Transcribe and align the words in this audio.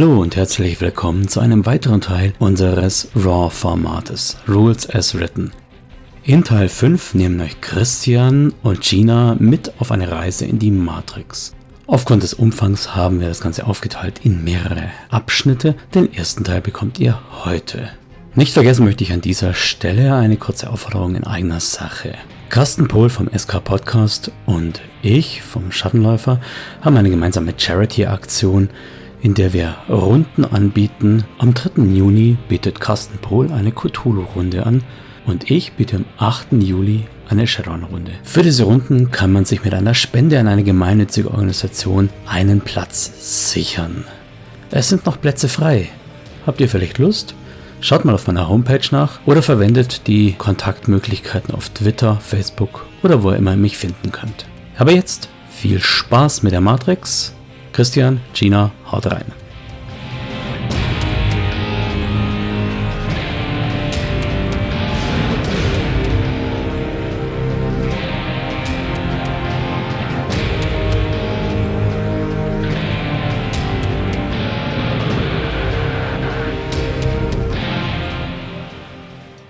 Hallo 0.00 0.20
und 0.20 0.36
herzlich 0.36 0.80
willkommen 0.80 1.26
zu 1.26 1.40
einem 1.40 1.66
weiteren 1.66 2.00
Teil 2.00 2.32
unseres 2.38 3.08
RAW-Formates 3.16 4.36
Rules 4.48 4.88
as 4.88 5.18
Written. 5.18 5.50
In 6.22 6.44
Teil 6.44 6.68
5 6.68 7.14
nehmen 7.14 7.40
euch 7.40 7.60
Christian 7.60 8.54
und 8.62 8.80
Gina 8.80 9.34
mit 9.40 9.72
auf 9.80 9.90
eine 9.90 10.08
Reise 10.08 10.44
in 10.44 10.60
die 10.60 10.70
Matrix. 10.70 11.52
Aufgrund 11.88 12.22
des 12.22 12.32
Umfangs 12.32 12.94
haben 12.94 13.18
wir 13.18 13.26
das 13.26 13.40
Ganze 13.40 13.66
aufgeteilt 13.66 14.20
in 14.22 14.44
mehrere 14.44 14.84
Abschnitte. 15.10 15.74
Den 15.92 16.14
ersten 16.14 16.44
Teil 16.44 16.60
bekommt 16.60 17.00
ihr 17.00 17.18
heute. 17.44 17.88
Nicht 18.36 18.52
vergessen 18.52 18.84
möchte 18.84 19.02
ich 19.02 19.12
an 19.12 19.20
dieser 19.20 19.52
Stelle 19.52 20.14
eine 20.14 20.36
kurze 20.36 20.70
Aufforderung 20.70 21.16
in 21.16 21.24
eigener 21.24 21.58
Sache. 21.58 22.14
Carsten 22.50 22.86
Pohl 22.86 23.10
vom 23.10 23.28
SK 23.36 23.64
Podcast 23.64 24.30
und 24.46 24.80
ich 25.02 25.42
vom 25.42 25.72
Schattenläufer 25.72 26.40
haben 26.82 26.96
eine 26.96 27.10
gemeinsame 27.10 27.52
Charity-Aktion 27.56 28.68
in 29.20 29.34
der 29.34 29.52
wir 29.52 29.76
Runden 29.88 30.44
anbieten. 30.44 31.24
Am 31.38 31.54
3. 31.54 31.82
Juni 31.82 32.36
bietet 32.48 32.80
Carsten 32.80 33.18
Pohl 33.18 33.52
eine 33.52 33.72
Cthulhu-Runde 33.72 34.64
an 34.64 34.82
und 35.26 35.50
ich 35.50 35.72
biete 35.72 35.96
am 35.96 36.04
8. 36.18 36.52
Juli 36.52 37.06
eine 37.28 37.46
Shadowrun-Runde. 37.46 38.12
Für 38.22 38.42
diese 38.42 38.64
Runden 38.64 39.10
kann 39.10 39.32
man 39.32 39.44
sich 39.44 39.64
mit 39.64 39.74
einer 39.74 39.94
Spende 39.94 40.38
an 40.38 40.48
eine 40.48 40.64
gemeinnützige 40.64 41.30
Organisation 41.30 42.08
einen 42.26 42.60
Platz 42.60 43.12
sichern. 43.52 44.04
Es 44.70 44.88
sind 44.88 45.06
noch 45.06 45.20
Plätze 45.20 45.48
frei. 45.48 45.88
Habt 46.46 46.60
ihr 46.60 46.68
vielleicht 46.68 46.98
Lust? 46.98 47.34
Schaut 47.80 48.04
mal 48.04 48.14
auf 48.14 48.26
meiner 48.26 48.48
Homepage 48.48 48.86
nach 48.90 49.20
oder 49.24 49.42
verwendet 49.42 50.06
die 50.06 50.32
Kontaktmöglichkeiten 50.32 51.54
auf 51.54 51.68
Twitter, 51.68 52.18
Facebook 52.20 52.86
oder 53.02 53.22
wo 53.22 53.30
ihr 53.30 53.36
immer 53.36 53.56
mich 53.56 53.78
finden 53.78 54.10
könnt. 54.10 54.46
Aber 54.76 54.92
jetzt 54.92 55.28
viel 55.50 55.80
Spaß 55.80 56.42
mit 56.42 56.52
der 56.52 56.60
Matrix 56.60 57.34
Christian, 57.78 58.20
Gina, 58.34 58.72
haut 58.90 59.06
rein. 59.06 59.32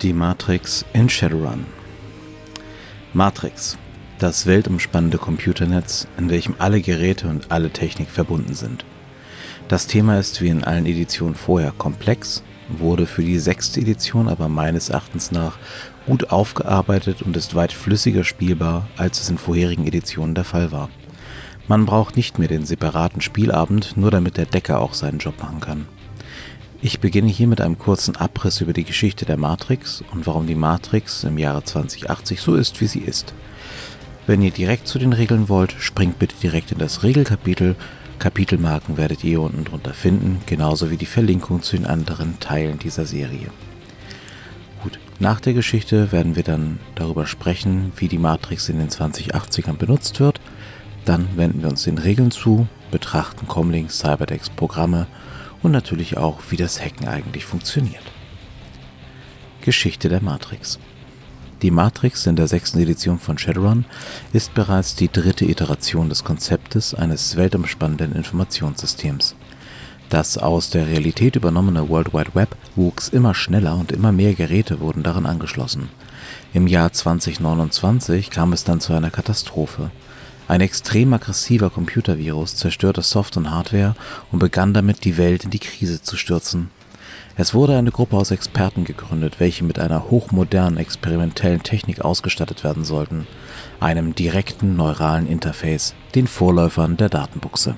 Die 0.03 0.13
Matrix 0.13 0.85
in 0.93 1.09
Shadowrun. 1.09 1.65
Matrix 3.11 3.75
das 4.19 4.45
weltumspannende 4.45 5.17
Computernetz, 5.17 6.07
in 6.17 6.29
welchem 6.29 6.55
alle 6.59 6.81
Geräte 6.81 7.27
und 7.27 7.51
alle 7.51 7.71
Technik 7.71 8.09
verbunden 8.09 8.53
sind. 8.53 8.85
Das 9.69 9.87
Thema 9.87 10.19
ist 10.19 10.41
wie 10.41 10.49
in 10.49 10.63
allen 10.63 10.85
Editionen 10.85 11.35
vorher 11.35 11.71
komplex, 11.77 12.43
wurde 12.67 13.05
für 13.05 13.23
die 13.23 13.39
sechste 13.39 13.79
Edition 13.79 14.27
aber 14.27 14.49
meines 14.49 14.89
Erachtens 14.89 15.31
nach 15.31 15.57
gut 16.05 16.31
aufgearbeitet 16.31 17.21
und 17.21 17.37
ist 17.37 17.55
weit 17.55 17.71
flüssiger 17.71 18.23
spielbar, 18.23 18.87
als 18.97 19.21
es 19.21 19.29
in 19.29 19.37
vorherigen 19.37 19.87
Editionen 19.87 20.35
der 20.35 20.43
Fall 20.43 20.71
war. 20.71 20.89
Man 21.67 21.85
braucht 21.85 22.15
nicht 22.17 22.39
mehr 22.39 22.47
den 22.47 22.65
separaten 22.65 23.21
Spielabend, 23.21 23.95
nur 23.95 24.11
damit 24.11 24.37
der 24.37 24.45
Decker 24.45 24.79
auch 24.79 24.93
seinen 24.93 25.19
Job 25.19 25.41
machen 25.41 25.59
kann. 25.59 25.87
Ich 26.81 26.99
beginne 26.99 27.29
hier 27.29 27.47
mit 27.47 27.61
einem 27.61 27.77
kurzen 27.77 28.15
Abriss 28.15 28.61
über 28.61 28.73
die 28.73 28.85
Geschichte 28.85 29.25
der 29.25 29.37
Matrix 29.37 30.03
und 30.11 30.25
warum 30.25 30.47
die 30.47 30.55
Matrix 30.55 31.23
im 31.23 31.37
Jahre 31.37 31.63
2080 31.63 32.41
so 32.41 32.55
ist, 32.55 32.79
wie 32.81 32.87
sie 32.87 32.99
ist. 32.99 33.33
Wenn 34.29 34.43
ihr 34.43 34.51
direkt 34.51 34.87
zu 34.87 34.99
den 34.99 35.13
Regeln 35.13 35.49
wollt, 35.49 35.73
springt 35.79 36.19
bitte 36.19 36.35
direkt 36.39 36.71
in 36.71 36.77
das 36.77 37.01
Regelkapitel. 37.01 37.75
Kapitelmarken 38.19 38.95
werdet 38.95 39.23
ihr 39.23 39.41
unten 39.41 39.65
drunter 39.65 39.95
finden, 39.95 40.39
genauso 40.45 40.91
wie 40.91 40.97
die 40.97 41.07
Verlinkung 41.07 41.63
zu 41.63 41.75
den 41.75 41.87
anderen 41.87 42.39
Teilen 42.39 42.77
dieser 42.77 43.07
Serie. 43.07 43.49
Gut, 44.83 44.99
nach 45.17 45.39
der 45.39 45.53
Geschichte 45.53 46.11
werden 46.11 46.35
wir 46.35 46.43
dann 46.43 46.77
darüber 46.93 47.25
sprechen, 47.25 47.91
wie 47.95 48.07
die 48.07 48.19
Matrix 48.19 48.69
in 48.69 48.77
den 48.77 48.89
2080ern 48.89 49.77
benutzt 49.77 50.19
wird. 50.19 50.39
Dann 51.05 51.27
wenden 51.35 51.63
wir 51.63 51.69
uns 51.69 51.85
den 51.85 51.97
Regeln 51.97 52.29
zu, 52.29 52.67
betrachten 52.91 53.47
Comlinks, 53.47 53.97
Cyberdecks, 53.97 54.51
Programme 54.51 55.07
und 55.63 55.71
natürlich 55.71 56.17
auch, 56.17 56.39
wie 56.51 56.57
das 56.57 56.79
Hacken 56.79 57.07
eigentlich 57.07 57.45
funktioniert. 57.45 58.03
Geschichte 59.61 60.07
der 60.07 60.21
Matrix 60.21 60.77
die 61.61 61.71
Matrix 61.71 62.25
in 62.25 62.35
der 62.35 62.47
sechsten 62.47 62.79
Edition 62.79 63.19
von 63.19 63.37
Shadowrun 63.37 63.85
ist 64.31 64.53
bereits 64.53 64.95
die 64.95 65.11
dritte 65.11 65.45
Iteration 65.45 66.07
des 66.09 66.23
Konzeptes 66.23 66.93
eines 66.93 67.35
weltumspannenden 67.35 68.13
Informationssystems. 68.13 69.35
Das 70.09 70.37
aus 70.37 70.69
der 70.69 70.87
Realität 70.87 71.35
übernommene 71.35 71.87
World 71.89 72.13
Wide 72.13 72.33
Web 72.33 72.55
wuchs 72.75 73.09
immer 73.09 73.35
schneller 73.35 73.75
und 73.75 73.91
immer 73.91 74.11
mehr 74.11 74.33
Geräte 74.33 74.79
wurden 74.79 75.03
daran 75.03 75.25
angeschlossen. 75.25 75.89
Im 76.53 76.65
Jahr 76.65 76.91
2029 76.91 78.29
kam 78.29 78.53
es 78.53 78.63
dann 78.63 78.79
zu 78.79 78.93
einer 78.93 79.11
Katastrophe. 79.11 79.91
Ein 80.47 80.61
extrem 80.61 81.13
aggressiver 81.13 81.69
Computervirus 81.69 82.55
zerstörte 82.55 83.03
Software 83.03 83.43
und 83.43 83.51
Hardware 83.51 83.95
und 84.31 84.39
begann 84.39 84.73
damit 84.73 85.03
die 85.03 85.17
Welt 85.17 85.43
in 85.43 85.51
die 85.51 85.59
Krise 85.59 86.01
zu 86.01 86.17
stürzen 86.17 86.71
es 87.41 87.53
wurde 87.53 87.77
eine 87.77 87.91
Gruppe 87.91 88.17
aus 88.17 88.31
Experten 88.31 88.83
gegründet, 88.83 89.39
welche 89.39 89.63
mit 89.63 89.79
einer 89.79 90.09
hochmodernen 90.09 90.77
experimentellen 90.77 91.63
Technik 91.63 92.01
ausgestattet 92.01 92.65
werden 92.65 92.83
sollten, 92.83 93.27
einem 93.79 94.13
direkten 94.13 94.75
neuralen 94.75 95.25
Interface, 95.25 95.95
den 96.15 96.27
Vorläufern 96.27 96.97
der 96.97 97.07
Datenbuchse. 97.07 97.75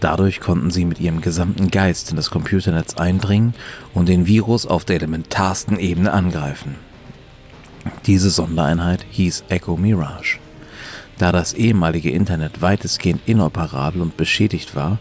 Dadurch 0.00 0.40
konnten 0.40 0.70
sie 0.70 0.84
mit 0.84 1.00
ihrem 1.00 1.22
gesamten 1.22 1.70
Geist 1.70 2.10
in 2.10 2.16
das 2.16 2.30
Computernetz 2.30 2.98
eindringen 2.98 3.54
und 3.94 4.10
den 4.10 4.26
Virus 4.26 4.66
auf 4.66 4.84
der 4.84 4.96
elementarsten 4.96 5.78
Ebene 5.78 6.12
angreifen. 6.12 6.74
Diese 8.04 8.28
Sondereinheit 8.28 9.06
hieß 9.08 9.44
Echo 9.48 9.78
Mirage. 9.78 10.38
Da 11.16 11.32
das 11.32 11.54
ehemalige 11.54 12.10
Internet 12.10 12.60
weitestgehend 12.60 13.22
inoperabel 13.24 14.02
und 14.02 14.18
beschädigt 14.18 14.76
war, 14.76 14.98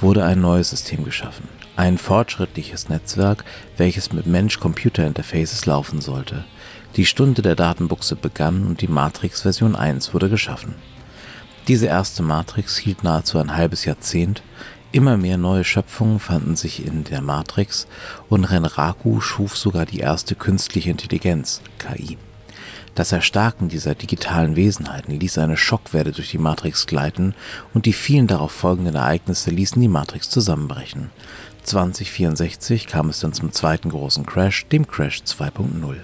wurde 0.00 0.24
ein 0.24 0.40
neues 0.40 0.70
System 0.70 1.04
geschaffen. 1.04 1.55
Ein 1.76 1.98
fortschrittliches 1.98 2.88
Netzwerk, 2.88 3.44
welches 3.76 4.10
mit 4.10 4.26
Mensch-Computer-Interfaces 4.26 5.66
laufen 5.66 6.00
sollte. 6.00 6.46
Die 6.96 7.04
Stunde 7.04 7.42
der 7.42 7.54
Datenbuchse 7.54 8.16
begann 8.16 8.66
und 8.66 8.80
die 8.80 8.88
Matrix 8.88 9.42
Version 9.42 9.76
1 9.76 10.14
wurde 10.14 10.30
geschaffen. 10.30 10.74
Diese 11.68 11.84
erste 11.84 12.22
Matrix 12.22 12.78
hielt 12.78 13.04
nahezu 13.04 13.38
ein 13.38 13.54
halbes 13.54 13.84
Jahrzehnt, 13.84 14.42
immer 14.90 15.18
mehr 15.18 15.36
neue 15.36 15.64
Schöpfungen 15.64 16.18
fanden 16.18 16.56
sich 16.56 16.86
in 16.86 17.04
der 17.04 17.20
Matrix 17.20 17.86
und 18.30 18.44
Renraku 18.44 19.20
schuf 19.20 19.54
sogar 19.54 19.84
die 19.84 19.98
erste 19.98 20.34
künstliche 20.34 20.88
Intelligenz 20.88 21.60
(KI). 21.78 22.16
Das 22.94 23.12
Erstarken 23.12 23.68
dieser 23.68 23.94
digitalen 23.94 24.56
Wesenheiten 24.56 25.20
ließ 25.20 25.36
eine 25.36 25.58
Schockwelle 25.58 26.12
durch 26.12 26.30
die 26.30 26.38
Matrix 26.38 26.86
gleiten 26.86 27.34
und 27.74 27.84
die 27.84 27.92
vielen 27.92 28.26
darauf 28.26 28.52
folgenden 28.52 28.94
Ereignisse 28.94 29.50
ließen 29.50 29.82
die 29.82 29.88
Matrix 29.88 30.30
zusammenbrechen 30.30 31.10
2064 31.66 32.86
kam 32.86 33.08
es 33.08 33.20
dann 33.20 33.32
zum 33.32 33.52
zweiten 33.52 33.90
großen 33.90 34.24
Crash, 34.24 34.66
dem 34.66 34.86
Crash 34.86 35.22
2.0. 35.26 35.96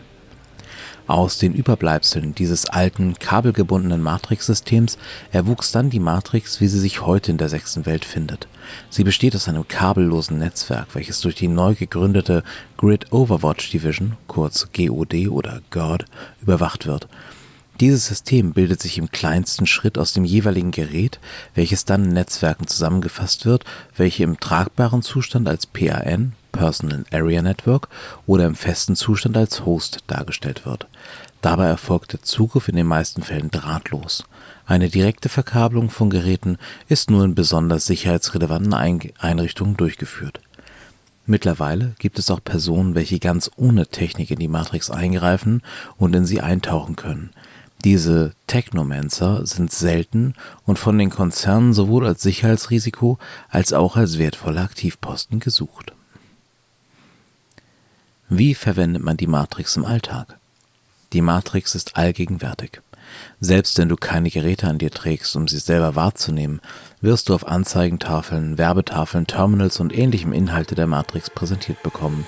Aus 1.06 1.38
den 1.38 1.52
Überbleibseln 1.52 2.34
dieses 2.34 2.66
alten, 2.66 3.18
kabelgebundenen 3.18 4.02
Matrix-Systems 4.02 4.98
erwuchs 5.30 5.72
dann 5.72 5.90
die 5.90 6.00
Matrix, 6.00 6.60
wie 6.60 6.68
sie 6.68 6.78
sich 6.78 7.02
heute 7.02 7.30
in 7.30 7.38
der 7.38 7.48
sechsten 7.48 7.86
Welt 7.86 8.04
findet. 8.04 8.46
Sie 8.88 9.04
besteht 9.04 9.34
aus 9.34 9.48
einem 9.48 9.66
kabellosen 9.66 10.38
Netzwerk, 10.38 10.94
welches 10.94 11.20
durch 11.20 11.34
die 11.34 11.48
neu 11.48 11.74
gegründete 11.74 12.44
Grid 12.76 13.12
Overwatch 13.12 13.70
Division, 13.70 14.16
kurz 14.28 14.68
GOD 14.72 15.28
oder 15.28 15.60
GOD, 15.70 16.04
überwacht 16.40 16.86
wird 16.86 17.08
dieses 17.82 18.06
System 18.06 18.52
bildet 18.52 18.80
sich 18.80 18.96
im 18.96 19.10
kleinsten 19.10 19.66
Schritt 19.66 19.98
aus 19.98 20.12
dem 20.12 20.24
jeweiligen 20.24 20.70
Gerät, 20.70 21.18
welches 21.56 21.84
dann 21.84 22.04
in 22.04 22.12
Netzwerken 22.12 22.68
zusammengefasst 22.68 23.44
wird, 23.44 23.64
welche 23.96 24.22
im 24.22 24.38
tragbaren 24.38 25.02
Zustand 25.02 25.48
als 25.48 25.66
PAN 25.66 26.34
(Personal 26.52 27.04
Area 27.10 27.42
Network) 27.42 27.88
oder 28.24 28.46
im 28.46 28.54
festen 28.54 28.94
Zustand 28.94 29.36
als 29.36 29.66
Host 29.66 30.04
dargestellt 30.06 30.64
wird. 30.64 30.86
Dabei 31.40 31.66
erfolgt 31.66 32.12
der 32.12 32.22
Zugriff 32.22 32.68
in 32.68 32.76
den 32.76 32.86
meisten 32.86 33.24
Fällen 33.24 33.50
drahtlos. 33.50 34.22
Eine 34.64 34.88
direkte 34.88 35.28
Verkabelung 35.28 35.90
von 35.90 36.08
Geräten 36.08 36.58
ist 36.86 37.10
nur 37.10 37.24
in 37.24 37.34
besonders 37.34 37.84
sicherheitsrelevanten 37.86 38.74
Einrichtungen 38.74 39.76
durchgeführt. 39.76 40.38
Mittlerweile 41.26 41.96
gibt 41.98 42.20
es 42.20 42.30
auch 42.30 42.44
Personen, 42.44 42.94
welche 42.94 43.18
ganz 43.18 43.50
ohne 43.56 43.88
Technik 43.88 44.30
in 44.30 44.38
die 44.38 44.46
Matrix 44.46 44.88
eingreifen 44.88 45.62
und 45.96 46.14
in 46.14 46.26
sie 46.26 46.40
eintauchen 46.40 46.94
können 46.94 47.30
diese 47.84 48.32
Technomancer 48.46 49.44
sind 49.46 49.72
selten 49.72 50.34
und 50.64 50.78
von 50.78 50.98
den 50.98 51.10
Konzernen 51.10 51.72
sowohl 51.72 52.06
als 52.06 52.22
Sicherheitsrisiko 52.22 53.18
als 53.48 53.72
auch 53.72 53.96
als 53.96 54.18
wertvolle 54.18 54.60
Aktivposten 54.60 55.40
gesucht. 55.40 55.92
Wie 58.28 58.54
verwendet 58.54 59.02
man 59.02 59.16
die 59.16 59.26
Matrix 59.26 59.76
im 59.76 59.84
Alltag? 59.84 60.38
Die 61.12 61.20
Matrix 61.20 61.74
ist 61.74 61.96
allgegenwärtig. 61.96 62.80
Selbst 63.40 63.76
wenn 63.78 63.88
du 63.88 63.96
keine 63.96 64.30
Geräte 64.30 64.68
an 64.68 64.78
dir 64.78 64.90
trägst, 64.90 65.36
um 65.36 65.48
sie 65.48 65.58
selber 65.58 65.96
wahrzunehmen, 65.96 66.60
wirst 67.00 67.28
du 67.28 67.34
auf 67.34 67.46
Anzeigentafeln, 67.46 68.56
Werbetafeln, 68.56 69.26
Terminals 69.26 69.80
und 69.80 69.96
ähnlichem 69.96 70.32
Inhalte 70.32 70.74
der 70.74 70.86
Matrix 70.86 71.28
präsentiert 71.28 71.82
bekommen. 71.82 72.26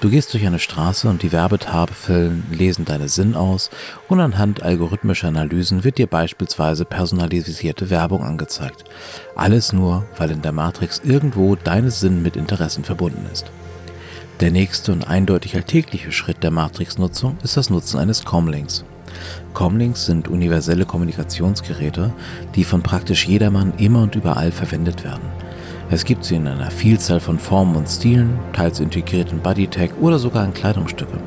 Du 0.00 0.10
gehst 0.10 0.32
durch 0.32 0.46
eine 0.46 0.60
Straße 0.60 1.08
und 1.08 1.24
die 1.24 1.32
Werbetafeln 1.32 2.44
lesen 2.52 2.84
deine 2.84 3.08
Sinn 3.08 3.34
aus 3.34 3.68
und 4.06 4.20
anhand 4.20 4.62
algorithmischer 4.62 5.26
Analysen 5.26 5.82
wird 5.82 5.98
dir 5.98 6.06
beispielsweise 6.06 6.84
personalisierte 6.84 7.90
Werbung 7.90 8.22
angezeigt. 8.22 8.84
Alles 9.34 9.72
nur, 9.72 10.06
weil 10.16 10.30
in 10.30 10.40
der 10.40 10.52
Matrix 10.52 11.00
irgendwo 11.04 11.56
deine 11.56 11.90
Sinn 11.90 12.22
mit 12.22 12.36
Interessen 12.36 12.84
verbunden 12.84 13.26
ist. 13.32 13.46
Der 14.38 14.52
nächste 14.52 14.92
und 14.92 15.08
eindeutig 15.08 15.56
alltägliche 15.56 16.12
Schritt 16.12 16.44
der 16.44 16.52
Matrix-Nutzung 16.52 17.36
ist 17.42 17.56
das 17.56 17.68
Nutzen 17.68 17.98
eines 17.98 18.24
Comlinks. 18.24 18.84
Comlinks 19.52 20.06
sind 20.06 20.28
universelle 20.28 20.86
Kommunikationsgeräte, 20.86 22.12
die 22.54 22.62
von 22.62 22.84
praktisch 22.84 23.26
jedermann 23.26 23.72
immer 23.78 24.02
und 24.02 24.14
überall 24.14 24.52
verwendet 24.52 25.02
werden. 25.02 25.28
Es 25.90 26.04
gibt 26.04 26.24
sie 26.24 26.36
in 26.36 26.46
einer 26.46 26.70
Vielzahl 26.70 27.18
von 27.18 27.38
Formen 27.38 27.74
und 27.74 27.88
Stilen, 27.88 28.38
teils 28.52 28.78
integriert 28.78 29.32
in 29.32 29.40
Bodytech 29.40 29.92
oder 30.00 30.18
sogar 30.18 30.44
in 30.44 30.52
Kleidungsstücke. 30.52 31.18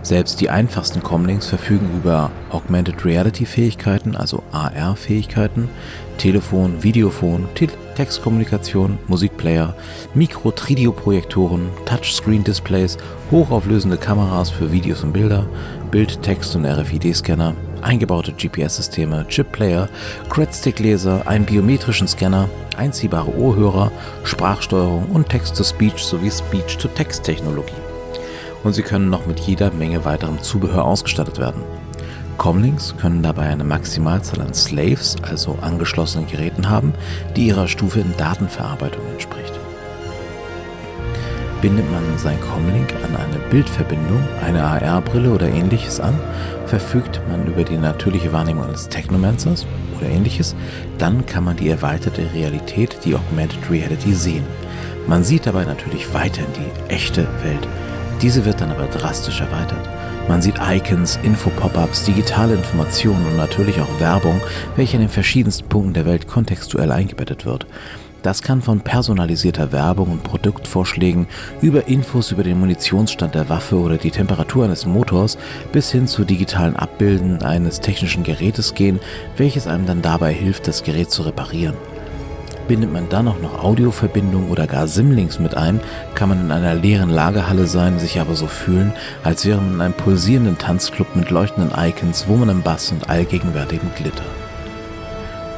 Selbst 0.00 0.40
die 0.40 0.48
einfachsten 0.48 1.02
Comlinks 1.02 1.46
verfügen 1.46 1.90
über 1.96 2.30
Augmented 2.50 3.04
Reality 3.04 3.44
Fähigkeiten, 3.44 4.16
also 4.16 4.42
AR 4.50 4.96
Fähigkeiten, 4.96 5.68
Telefon, 6.16 6.82
Videophon, 6.82 7.46
Te 7.54 7.68
Textkommunikation, 7.94 8.98
Musikplayer, 9.06 9.76
Mikro-Tridio-Projektoren, 10.14 11.68
Touchscreen-Displays, 11.84 12.96
hochauflösende 13.30 13.98
Kameras 13.98 14.48
für 14.48 14.72
Videos 14.72 15.04
und 15.04 15.12
Bilder, 15.12 15.46
Bild-, 15.90 16.22
Text- 16.22 16.56
und 16.56 16.64
RFID-Scanner, 16.64 17.54
eingebaute 17.82 18.32
GPS-Systeme, 18.32 19.26
Chip-Player, 19.28 19.88
Credstick-Leser, 20.30 21.26
einen 21.26 21.44
biometrischen 21.44 22.08
Scanner, 22.08 22.48
einziehbare 22.76 23.36
Ohrhörer, 23.36 23.92
Sprachsteuerung 24.24 25.06
und 25.06 25.28
Text-to-Speech 25.28 26.02
sowie 26.02 26.30
Speech-to-Text-Technologie 26.30 27.72
und 28.64 28.72
sie 28.74 28.82
können 28.82 29.10
noch 29.10 29.26
mit 29.26 29.40
jeder 29.40 29.72
Menge 29.72 30.04
weiterem 30.04 30.40
Zubehör 30.42 30.84
ausgestattet 30.84 31.38
werden. 31.38 31.62
Comlinks 32.38 32.96
können 32.96 33.22
dabei 33.22 33.48
eine 33.48 33.64
Maximalzahl 33.64 34.40
an 34.40 34.54
Slaves, 34.54 35.16
also 35.22 35.58
angeschlossenen 35.60 36.26
Geräten 36.26 36.68
haben, 36.68 36.94
die 37.36 37.46
ihrer 37.46 37.68
Stufe 37.68 38.00
in 38.00 38.16
Datenverarbeitung 38.16 39.02
entspricht. 39.12 39.41
Bindet 41.62 41.90
man 41.90 42.02
sein 42.18 42.38
Comlink 42.40 42.92
an 43.04 43.16
eine 43.16 43.38
Bildverbindung, 43.48 44.22
eine 44.44 44.62
AR-Brille 44.62 45.30
oder 45.30 45.48
ähnliches 45.48 46.00
an, 46.00 46.18
verfügt 46.66 47.22
man 47.30 47.46
über 47.46 47.64
die 47.64 47.78
natürliche 47.78 48.32
Wahrnehmung 48.32 48.64
eines 48.64 48.88
Technomancers 48.88 49.64
oder 49.96 50.10
ähnliches, 50.10 50.54
dann 50.98 51.24
kann 51.24 51.44
man 51.44 51.56
die 51.56 51.70
erweiterte 51.70 52.28
Realität, 52.34 52.98
die 53.04 53.14
Augmented 53.14 53.70
Reality, 53.70 54.12
sehen. 54.12 54.44
Man 55.06 55.24
sieht 55.24 55.46
dabei 55.46 55.64
natürlich 55.64 56.12
weiter 56.12 56.42
in 56.42 56.52
die 56.52 56.92
echte 56.92 57.22
Welt 57.42 57.66
diese 58.22 58.44
wird 58.44 58.60
dann 58.60 58.70
aber 58.70 58.86
drastisch 58.86 59.40
erweitert. 59.40 59.88
Man 60.28 60.40
sieht 60.40 60.54
Icons, 60.64 61.18
Info-Pop-ups, 61.24 62.04
digitale 62.04 62.54
Informationen 62.54 63.26
und 63.26 63.36
natürlich 63.36 63.80
auch 63.80 64.00
Werbung, 64.00 64.40
welche 64.76 64.94
in 64.96 65.02
den 65.02 65.08
verschiedensten 65.08 65.68
Punkten 65.68 65.94
der 65.94 66.06
Welt 66.06 66.28
kontextuell 66.28 66.92
eingebettet 66.92 67.44
wird. 67.44 67.66
Das 68.22 68.40
kann 68.40 68.62
von 68.62 68.80
personalisierter 68.80 69.72
Werbung 69.72 70.12
und 70.12 70.22
Produktvorschlägen 70.22 71.26
über 71.60 71.88
Infos 71.88 72.30
über 72.30 72.44
den 72.44 72.60
Munitionsstand 72.60 73.34
der 73.34 73.48
Waffe 73.48 73.76
oder 73.76 73.96
die 73.96 74.12
Temperatur 74.12 74.64
eines 74.64 74.86
Motors 74.86 75.36
bis 75.72 75.90
hin 75.90 76.06
zu 76.06 76.24
digitalen 76.24 76.76
Abbilden 76.76 77.42
eines 77.42 77.80
technischen 77.80 78.22
Gerätes 78.22 78.74
gehen, 78.74 79.00
welches 79.36 79.66
einem 79.66 79.86
dann 79.86 80.02
dabei 80.02 80.32
hilft, 80.32 80.68
das 80.68 80.84
Gerät 80.84 81.10
zu 81.10 81.22
reparieren. 81.22 81.74
Bindet 82.68 82.92
man 82.92 83.08
dann 83.08 83.26
auch 83.26 83.40
noch 83.40 83.64
Audioverbindungen 83.64 84.48
oder 84.48 84.68
gar 84.68 84.86
Simlinks 84.86 85.40
mit 85.40 85.56
ein, 85.56 85.80
kann 86.14 86.28
man 86.28 86.40
in 86.42 86.52
einer 86.52 86.76
leeren 86.76 87.10
Lagerhalle 87.10 87.66
sein, 87.66 87.98
sich 87.98 88.20
aber 88.20 88.36
so 88.36 88.46
fühlen, 88.46 88.92
als 89.24 89.44
wäre 89.44 89.60
man 89.60 89.74
in 89.74 89.80
einem 89.80 89.94
pulsierenden 89.94 90.58
Tanzclub 90.58 91.16
mit 91.16 91.30
leuchtenden 91.30 91.72
Icons, 91.76 92.26
wo 92.28 92.36
man 92.36 92.50
im 92.50 92.62
Bass 92.62 92.92
und 92.92 93.10
allgegenwärtigen 93.10 93.90
Glitter. 93.96 94.24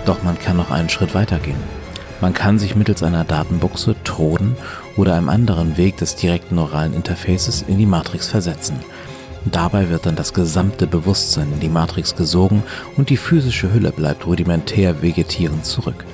Doch 0.07 0.23
man 0.23 0.39
kann 0.39 0.57
noch 0.57 0.71
einen 0.71 0.89
Schritt 0.89 1.15
weitergehen. 1.15 1.84
Man 2.25 2.33
kann 2.33 2.59
sich 2.59 2.75
mittels 2.75 3.03
einer 3.03 3.23
Datenbuchse, 3.23 3.97
Troden 4.03 4.57
oder 4.97 5.15
einem 5.15 5.29
anderen 5.29 5.77
Weg 5.77 5.99
des 5.99 6.17
direkten 6.17 6.55
neuralen 6.55 6.95
Interfaces 6.95 7.61
in 7.69 7.77
die 7.77 7.85
Matrix 7.85 8.29
versetzen. 8.29 8.77
Dabei 9.45 9.91
wird 9.91 10.07
dann 10.07 10.17
das 10.17 10.33
gesamte 10.33 10.87
Bewusstsein 10.87 11.53
in 11.53 11.61
die 11.61 11.69
Matrix 11.69 12.17
gesogen 12.17 12.63
und 12.97 13.11
die 13.11 13.19
physische 13.19 13.75
Hülle 13.75 13.93
bleibt 13.93 14.25
rudimentär 14.25 15.03
vegetierend 15.03 15.67
zurück. 15.67 16.07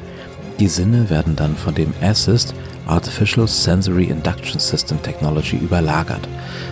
Die 0.58 0.66
Sinne 0.66 1.10
werden 1.10 1.36
dann 1.36 1.54
von 1.54 1.76
dem 1.76 1.94
Assist 2.02 2.54
Artificial 2.88 3.46
Sensory 3.46 4.06
Induction 4.06 4.58
System 4.58 5.00
Technology 5.04 5.58
überlagert. 5.58 6.26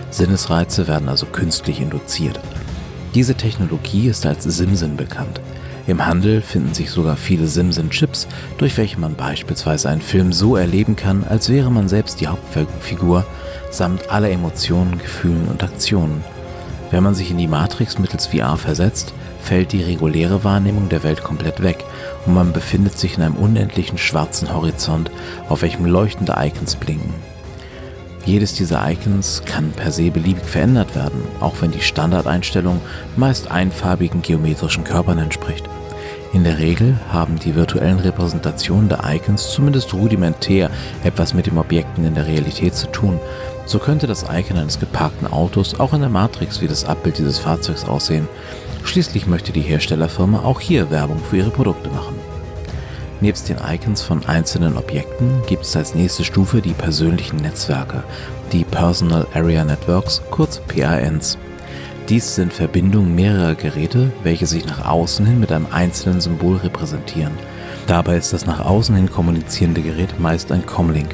Sinnesreize 0.09 0.85
werden 0.89 1.07
also 1.07 1.25
künstlich 1.25 1.79
induziert. 1.79 2.41
Diese 3.15 3.35
Technologie 3.35 4.09
ist 4.09 4.25
als 4.25 4.43
Simsin 4.43 4.97
bekannt. 4.97 5.39
Im 5.87 6.05
Handel 6.05 6.41
finden 6.41 6.73
sich 6.73 6.91
sogar 6.91 7.17
viele 7.17 7.47
Simsin-Chips, 7.47 8.27
durch 8.57 8.77
welche 8.77 8.99
man 8.99 9.15
beispielsweise 9.15 9.89
einen 9.89 10.01
Film 10.01 10.33
so 10.33 10.55
erleben 10.55 10.95
kann, 10.95 11.23
als 11.23 11.49
wäre 11.49 11.71
man 11.71 11.89
selbst 11.89 12.21
die 12.21 12.27
Hauptfigur, 12.27 13.25
samt 13.71 14.11
aller 14.11 14.29
Emotionen, 14.29 14.99
Gefühlen 14.99 15.47
und 15.47 15.63
Aktionen. 15.63 16.23
Wenn 16.91 17.03
man 17.03 17.15
sich 17.15 17.31
in 17.31 17.37
die 17.37 17.47
Matrix 17.47 17.99
mittels 17.99 18.27
VR 18.27 18.57
versetzt, 18.57 19.13
fällt 19.41 19.71
die 19.71 19.83
reguläre 19.83 20.43
Wahrnehmung 20.43 20.89
der 20.89 21.03
Welt 21.03 21.23
komplett 21.23 21.61
weg 21.63 21.83
und 22.25 22.33
man 22.33 22.51
befindet 22.51 22.97
sich 22.97 23.17
in 23.17 23.23
einem 23.23 23.35
unendlichen 23.35 23.97
schwarzen 23.97 24.53
Horizont, 24.53 25.11
auf 25.47 25.61
welchem 25.61 25.85
leuchtende 25.85 26.35
Icons 26.37 26.75
blinken. 26.75 27.13
Jedes 28.25 28.53
dieser 28.53 28.89
Icons 28.89 29.41
kann 29.45 29.71
per 29.71 29.91
se 29.91 30.11
beliebig 30.11 30.45
verändert 30.45 30.95
werden, 30.95 31.21
auch 31.39 31.55
wenn 31.61 31.71
die 31.71 31.81
Standardeinstellung 31.81 32.81
meist 33.15 33.49
einfarbigen 33.49 34.21
geometrischen 34.21 34.83
Körpern 34.83 35.19
entspricht. 35.19 35.65
In 36.31 36.43
der 36.43 36.59
Regel 36.59 36.95
haben 37.11 37.39
die 37.39 37.55
virtuellen 37.55 37.97
Repräsentationen 37.97 38.87
der 38.87 39.01
Icons 39.03 39.51
zumindest 39.51 39.93
rudimentär 39.95 40.69
etwas 41.03 41.33
mit 41.33 41.47
den 41.47 41.57
Objekten 41.57 42.05
in 42.05 42.13
der 42.13 42.27
Realität 42.27 42.75
zu 42.75 42.85
tun. 42.91 43.19
So 43.65 43.79
könnte 43.79 44.05
das 44.05 44.25
Icon 44.31 44.57
eines 44.57 44.79
geparkten 44.79 45.27
Autos 45.27 45.79
auch 45.79 45.93
in 45.93 46.01
der 46.01 46.09
Matrix 46.09 46.61
wie 46.61 46.67
das 46.67 46.85
Abbild 46.85 47.17
dieses 47.17 47.39
Fahrzeugs 47.39 47.85
aussehen. 47.85 48.27
Schließlich 48.83 49.25
möchte 49.25 49.51
die 49.51 49.61
Herstellerfirma 49.61 50.43
auch 50.43 50.59
hier 50.59 50.91
Werbung 50.91 51.19
für 51.19 51.37
ihre 51.37 51.49
Produkte 51.49 51.89
machen. 51.89 52.15
Nebst 53.21 53.49
den 53.49 53.57
Icons 53.57 54.01
von 54.01 54.25
einzelnen 54.25 54.77
Objekten 54.77 55.41
gibt 55.45 55.65
es 55.65 55.75
als 55.75 55.93
nächste 55.93 56.23
Stufe 56.23 56.61
die 56.61 56.73
persönlichen 56.73 57.37
Netzwerke, 57.37 58.03
die 58.53 58.63
Personal 58.63 59.27
Area 59.33 59.65
Networks, 59.65 60.21
kurz 60.31 60.61
PANs. 60.67 61.37
Dies 62.07 62.35
sind 62.35 62.53
Verbindungen 62.53 63.13
mehrerer 63.13 63.55
Geräte, 63.55 64.11
welche 64.23 64.47
sich 64.47 64.65
nach 64.65 64.85
außen 64.87 65.25
hin 65.25 65.39
mit 65.39 65.51
einem 65.51 65.67
einzelnen 65.69 66.21
Symbol 66.21 66.57
repräsentieren. 66.57 67.33
Dabei 67.87 68.15
ist 68.15 68.31
das 68.31 68.45
nach 68.45 68.65
außen 68.65 68.95
hin 68.95 69.11
kommunizierende 69.11 69.81
Gerät 69.81 70.17
meist 70.19 70.51
ein 70.53 70.65
Comlink. 70.65 71.13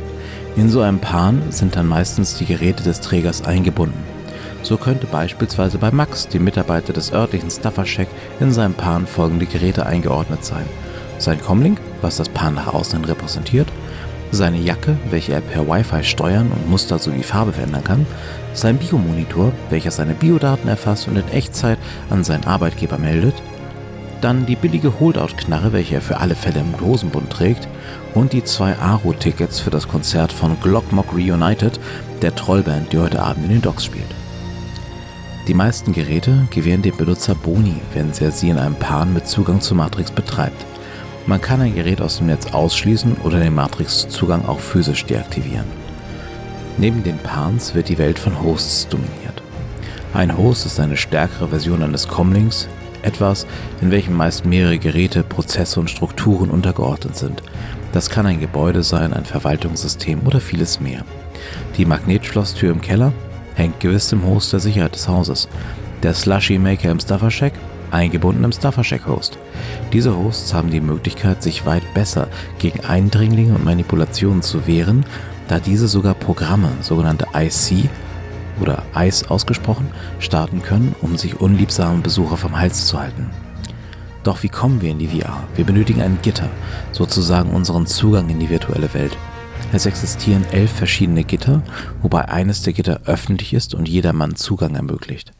In 0.55 0.69
so 0.69 0.81
einem 0.81 0.99
PAN 0.99 1.41
sind 1.49 1.75
dann 1.75 1.87
meistens 1.87 2.37
die 2.37 2.45
Geräte 2.45 2.83
des 2.83 3.01
Trägers 3.01 3.43
eingebunden. 3.43 4.03
So 4.61 4.77
könnte 4.77 5.07
beispielsweise 5.07 5.79
bei 5.79 5.91
Max, 5.91 6.27
dem 6.27 6.43
Mitarbeiter 6.43 6.93
des 6.93 7.11
örtlichen 7.11 7.49
Staffercheck, 7.49 8.07
in 8.39 8.51
seinem 8.51 8.73
Pan 8.75 9.07
folgende 9.07 9.47
Geräte 9.47 9.85
eingeordnet 9.85 10.45
sein. 10.45 10.65
Sein 11.17 11.41
Comlink, 11.41 11.79
was 12.05 12.17
das 12.17 12.29
Pan 12.29 12.53
nach 12.53 12.71
außen 12.71 13.03
repräsentiert, 13.03 13.67
seine 14.31 14.59
Jacke, 14.59 14.95
welche 15.09 15.33
er 15.33 15.41
per 15.41 15.67
Wi-Fi 15.67 16.03
steuern 16.03 16.51
und 16.51 16.69
Muster 16.69 16.99
sowie 16.99 17.23
Farbe 17.23 17.53
verändern 17.53 17.83
kann, 17.83 18.05
sein 18.53 18.77
Biomonitor, 18.77 19.51
welcher 19.71 19.89
seine 19.89 20.13
Biodaten 20.13 20.69
erfasst 20.69 21.07
und 21.07 21.15
in 21.15 21.27
Echtzeit 21.29 21.79
an 22.11 22.23
seinen 22.23 22.45
Arbeitgeber 22.45 22.99
meldet, 22.99 23.33
dann 24.21 24.45
die 24.45 24.55
billige 24.55 24.99
Holdout-Knarre, 24.99 25.73
welche 25.73 25.95
er 25.95 26.01
für 26.01 26.17
alle 26.17 26.35
Fälle 26.35 26.59
im 26.59 26.79
Hosenbund 26.79 27.31
trägt, 27.31 27.67
und 28.13 28.33
die 28.33 28.43
zwei 28.43 28.77
Aro-Tickets 28.77 29.59
für 29.59 29.71
das 29.71 29.87
Konzert 29.87 30.31
von 30.31 30.57
Glockmock 30.61 31.11
Reunited, 31.11 31.79
der 32.21 32.35
Trollband, 32.35 32.93
die 32.93 32.99
heute 32.99 33.21
Abend 33.21 33.45
in 33.45 33.51
den 33.51 33.61
Docks 33.63 33.83
spielt. 33.83 34.13
Die 35.47 35.53
meisten 35.55 35.91
Geräte 35.91 36.47
gewähren 36.51 36.83
dem 36.83 36.97
Benutzer 36.97 37.33
Boni, 37.33 37.81
wenn 37.93 38.11
er 38.19 38.31
sie 38.31 38.49
in 38.49 38.57
einem 38.57 38.75
Pan 38.75 39.13
mit 39.13 39.27
Zugang 39.27 39.59
zur 39.59 39.77
Matrix 39.77 40.11
betreibt. 40.11 40.65
Man 41.27 41.41
kann 41.41 41.59
ein 41.59 41.73
Gerät 41.73 42.01
aus 42.01 42.17
dem 42.17 42.27
Netz 42.27 42.53
ausschließen 42.53 43.17
oder 43.23 43.39
den 43.39 43.55
Matrix-Zugang 43.55 44.45
auch 44.45 44.59
physisch 44.59 45.05
deaktivieren. 45.05 45.65
Neben 46.77 47.03
den 47.03 47.17
Pans 47.17 47.73
wird 47.73 47.89
die 47.89 47.97
Welt 47.97 48.19
von 48.19 48.43
Hosts 48.43 48.87
dominiert. 48.89 49.41
Ein 50.13 50.37
Host 50.37 50.67
ist 50.67 50.79
eine 50.79 50.97
stärkere 50.97 51.47
Version 51.47 51.81
eines 51.81 52.07
Comlinks, 52.07 52.67
etwas, 53.01 53.47
in 53.81 53.89
welchem 53.89 54.15
meist 54.15 54.45
mehrere 54.45 54.77
Geräte, 54.77 55.23
Prozesse 55.23 55.79
und 55.79 55.89
Strukturen 55.89 56.51
untergeordnet 56.51 57.15
sind. 57.15 57.41
Das 57.91 58.09
kann 58.09 58.27
ein 58.27 58.39
Gebäude 58.39 58.83
sein, 58.83 59.13
ein 59.13 59.25
Verwaltungssystem 59.25 60.21
oder 60.25 60.39
vieles 60.39 60.79
mehr. 60.79 61.05
Die 61.77 61.85
Magnetschlosstür 61.85 62.71
im 62.71 62.81
Keller 62.81 63.13
hängt 63.55 63.79
gewiss 63.79 64.11
im 64.11 64.25
Host 64.25 64.53
der 64.53 64.59
Sicherheit 64.59 64.93
des 64.93 65.07
Hauses. 65.07 65.47
Der 66.03 66.13
Slushy 66.13 66.59
Maker 66.59 66.91
im 66.91 66.99
Stuffer 66.99 67.31
Shack, 67.31 67.53
eingebunden 67.95 68.43
im 68.43 68.51
Staffercheck-Host. 68.51 69.37
Diese 69.93 70.15
Hosts 70.15 70.53
haben 70.53 70.69
die 70.69 70.81
Möglichkeit, 70.81 71.41
sich 71.41 71.65
weit 71.65 71.93
besser 71.93 72.27
gegen 72.59 72.83
Eindringlinge 72.83 73.55
und 73.55 73.63
Manipulationen 73.63 74.41
zu 74.41 74.67
wehren, 74.67 75.05
da 75.47 75.59
diese 75.59 75.87
sogar 75.87 76.13
Programme, 76.13 76.71
sogenannte 76.81 77.27
IC 77.33 77.89
oder 78.59 78.83
ICE 78.95 79.27
ausgesprochen, 79.27 79.87
starten 80.19 80.61
können, 80.61 80.95
um 81.01 81.17
sich 81.17 81.39
unliebsame 81.39 82.01
Besucher 82.01 82.37
vom 82.37 82.57
Hals 82.57 82.87
zu 82.87 82.99
halten. 82.99 83.29
Doch 84.23 84.43
wie 84.43 84.49
kommen 84.49 84.81
wir 84.81 84.89
in 84.89 84.99
die 84.99 85.07
VR? 85.07 85.43
Wir 85.55 85.65
benötigen 85.65 86.01
ein 86.01 86.17
Gitter, 86.21 86.49
sozusagen 86.91 87.51
unseren 87.51 87.85
Zugang 87.85 88.29
in 88.29 88.39
die 88.39 88.49
virtuelle 88.49 88.93
Welt. 88.93 89.15
Es 89.71 89.85
existieren 89.85 90.45
elf 90.51 90.71
verschiedene 90.71 91.23
Gitter, 91.23 91.61
wobei 92.01 92.27
eines 92.27 92.61
der 92.61 92.73
Gitter 92.73 93.01
öffentlich 93.05 93.53
ist 93.53 93.75
und 93.75 93.87
jedermann 93.87 94.35
Zugang 94.35 94.75
ermöglicht. 94.75 95.31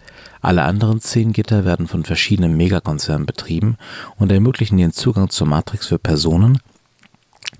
Alle 0.45 0.61
anderen 0.61 1.01
zehn 1.01 1.33
Gitter 1.33 1.65
werden 1.65 1.87
von 1.87 2.03
verschiedenen 2.03 2.55
Megakonzernen 2.55 3.25
betrieben 3.25 3.77
und 4.17 4.31
ermöglichen 4.31 4.77
den 4.77 4.93
Zugang 4.93 5.31
zur 5.31 5.47
Matrix 5.47 5.87
für 5.87 5.97
Personen, 5.97 6.59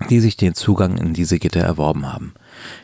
die 0.08 0.20
sich 0.20 0.36
den 0.36 0.54
Zugang 0.54 0.96
in 0.96 1.12
diese 1.12 1.40
Gitter 1.40 1.62
erworben 1.62 2.12
haben. 2.12 2.34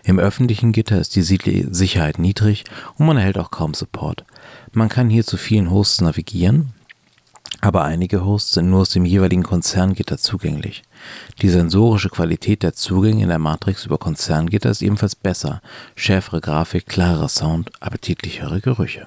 Im 0.02 0.18
öffentlichen 0.18 0.72
Gitter 0.72 0.98
ist 0.98 1.14
die 1.14 1.22
Sicherheit 1.22 2.18
niedrig 2.18 2.64
und 2.96 3.06
man 3.06 3.16
erhält 3.16 3.38
auch 3.38 3.52
kaum 3.52 3.74
Support. 3.74 4.24
Man 4.72 4.88
kann 4.88 5.08
hier 5.08 5.24
zu 5.24 5.36
vielen 5.36 5.70
Hosts 5.70 6.00
navigieren, 6.00 6.72
aber 7.60 7.84
einige 7.84 8.24
Hosts 8.24 8.54
sind 8.54 8.70
nur 8.70 8.80
aus 8.80 8.90
dem 8.90 9.04
jeweiligen 9.04 9.44
Konzerngitter 9.44 10.18
zugänglich. 10.18 10.82
Die 11.42 11.48
sensorische 11.48 12.08
Qualität 12.08 12.64
der 12.64 12.74
Zugänge 12.74 13.22
in 13.22 13.28
der 13.28 13.38
Matrix 13.38 13.86
über 13.86 13.98
Konzerngitter 13.98 14.70
ist 14.70 14.82
ebenfalls 14.82 15.14
besser, 15.14 15.62
schärfere 15.94 16.40
Grafik, 16.40 16.86
klarer 16.86 17.28
Sound, 17.28 17.70
appetitlichere 17.80 18.60
Gerüche. 18.60 19.06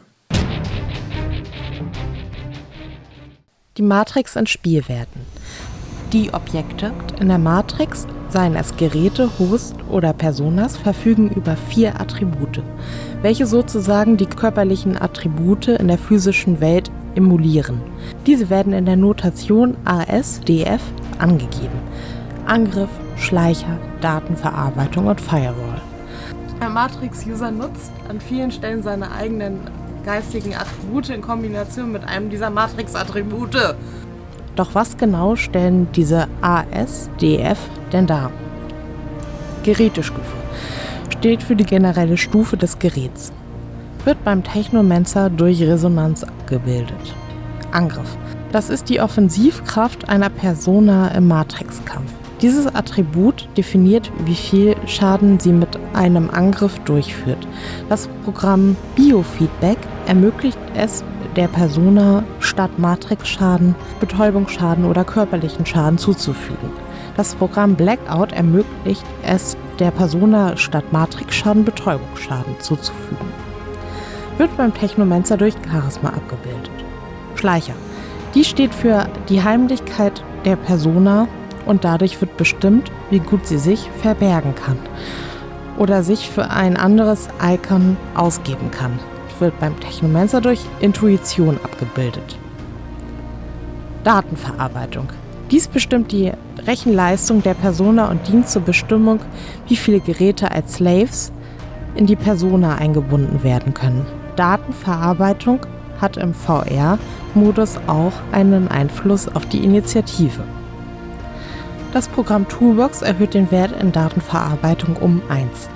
Die 3.77 3.82
Matrix 3.82 4.38
in 4.38 4.48
Spielwerten. 4.48 5.20
Die 6.13 6.34
Objekte 6.34 6.94
in 7.20 7.27
der 7.27 7.38
Matrix, 7.38 8.08
seien 8.29 8.55
es 8.55 8.77
Geräte, 8.77 9.29
Host 9.38 9.75
oder 9.89 10.13
Personas, 10.13 10.77
verfügen 10.77 11.29
über 11.29 11.58
vier 11.58 12.00
Attribute, 12.00 12.63
welche 13.22 13.46
sozusagen 13.46 14.15
die 14.15 14.27
körperlichen 14.27 14.96
Attribute 15.01 15.67
in 15.67 15.89
der 15.89 15.98
physischen 15.98 16.62
Welt 16.62 16.89
emulieren. 17.15 17.82
Diese 18.25 18.50
werden 18.50 18.72
in 18.72 18.86
der 18.86 18.96
Notation 18.96 19.75
ASDF 19.84 20.82
angegeben. 21.20 21.79
Angriff, 22.46 22.89
Schleicher, 23.17 23.77
Datenverarbeitung 24.00 25.08
und 25.08 25.20
Firewall. 25.20 25.82
Der 26.62 26.70
Matrix-User 26.70 27.51
nutzt 27.51 27.91
an 28.08 28.22
vielen 28.22 28.51
Stellen 28.51 28.82
seine 28.82 29.12
eigenen 29.12 29.60
geistigen 30.05 30.53
Attribute 30.55 31.09
in 31.09 31.21
Kombination 31.21 31.91
mit 31.91 32.03
einem 32.05 32.29
dieser 32.29 32.51
Matrix-Attribute. 32.51 33.75
Doch 34.55 34.75
was 34.75 34.95
genau 34.95 35.35
stellen 35.35 35.88
diese 35.93 36.27
ASDF 36.41 37.59
denn 37.91 38.07
dar? 38.07 38.31
Gerätestufe 39.63 40.38
steht 41.17 41.41
für 41.41 41.55
die 41.55 41.65
generelle 41.65 42.17
Stufe 42.17 42.55
des 42.55 42.77
Geräts. 42.77 43.33
Wird 44.05 44.24
beim 44.24 44.43
Technomancer 44.43 45.31
durch 45.31 45.62
Resonanz 45.63 46.24
abgebildet. 46.24 47.15
Angriff. 47.71 48.15
Das 48.51 48.69
ist 48.69 48.89
die 48.89 49.01
Offensivkraft 49.01 50.07
einer 50.07 50.29
Persona 50.29 51.09
im 51.09 51.27
Matrix-Kampf. 51.27 52.13
Dieses 52.41 52.67
Attribut 52.67 53.50
definiert, 53.57 54.12
wie 54.25 54.35
viel 54.35 54.75
Schaden 54.85 55.39
sie 55.39 55.51
mit 55.51 55.79
einem 55.93 56.29
Angriff 56.29 56.77
durchführt. 56.79 57.47
Das 57.89 58.07
Programm 58.24 58.75
Biofeedback 58.95 59.77
ermöglicht 60.07 60.57
es 60.75 61.03
der 61.35 61.47
Persona 61.47 62.24
statt 62.39 62.77
Matrix-Schaden, 62.77 63.75
Betäubungsschaden 64.00 64.85
oder 64.85 65.03
körperlichen 65.03 65.65
Schaden 65.65 65.97
zuzufügen. 65.97 66.69
Das 67.17 67.35
Programm 67.35 67.75
Blackout 67.75 68.31
ermöglicht 68.31 69.05
es 69.24 69.57
der 69.79 69.91
Persona 69.91 70.55
statt 70.57 70.85
Matrix-Schaden 70.91 71.65
Betäubungsschaden 71.65 72.59
zuzufügen. 72.59 73.27
Wird 74.38 74.55
beim 74.57 74.74
Technomancer 74.74 75.38
durch 75.38 75.55
Charisma 75.69 76.09
abgebildet. 76.09 76.71
Schleicher. 77.35 77.74
Die 78.33 78.43
steht 78.43 78.74
für 78.74 79.07
die 79.29 79.41
Heimlichkeit 79.43 80.24
der 80.43 80.57
Persona 80.57 81.27
und 81.65 81.83
dadurch 81.83 82.19
wird 82.19 82.35
bestimmt, 82.38 82.91
wie 83.09 83.19
gut 83.19 83.47
sie 83.47 83.57
sich 83.57 83.89
verbergen 84.01 84.53
kann 84.55 84.77
oder 85.77 86.03
sich 86.03 86.29
für 86.29 86.50
ein 86.50 86.77
anderes 86.77 87.27
Icon 87.41 87.97
ausgeben 88.13 88.71
kann. 88.71 89.00
Wird 89.39 89.59
beim 89.59 89.79
Technomancer 89.79 90.39
durch 90.39 90.61
Intuition 90.79 91.59
abgebildet. 91.63 92.37
Datenverarbeitung. 94.03 95.07
Dies 95.51 95.67
bestimmt 95.67 96.11
die 96.11 96.31
Rechenleistung 96.65 97.43
der 97.43 97.53
Persona 97.53 98.09
und 98.09 98.27
dient 98.27 98.49
zur 98.49 98.61
Bestimmung, 98.61 99.19
wie 99.67 99.75
viele 99.75 99.99
Geräte 99.99 100.51
als 100.51 100.75
Slaves 100.75 101.31
in 101.95 102.05
die 102.05 102.15
Persona 102.15 102.75
eingebunden 102.75 103.43
werden 103.43 103.73
können. 103.73 104.05
Datenverarbeitung 104.35 105.59
hat 105.99 106.17
im 106.17 106.33
VR-Modus 106.33 107.77
auch 107.87 108.13
einen 108.31 108.67
Einfluss 108.67 109.27
auf 109.27 109.45
die 109.45 109.63
Initiative. 109.63 110.43
Das 111.93 112.07
Programm 112.09 112.47
Toolbox 112.47 113.01
erhöht 113.01 113.33
den 113.33 113.51
Wert 113.51 113.71
in 113.81 113.91
Datenverarbeitung 113.91 114.97
um 114.97 115.21
1, 115.29 115.69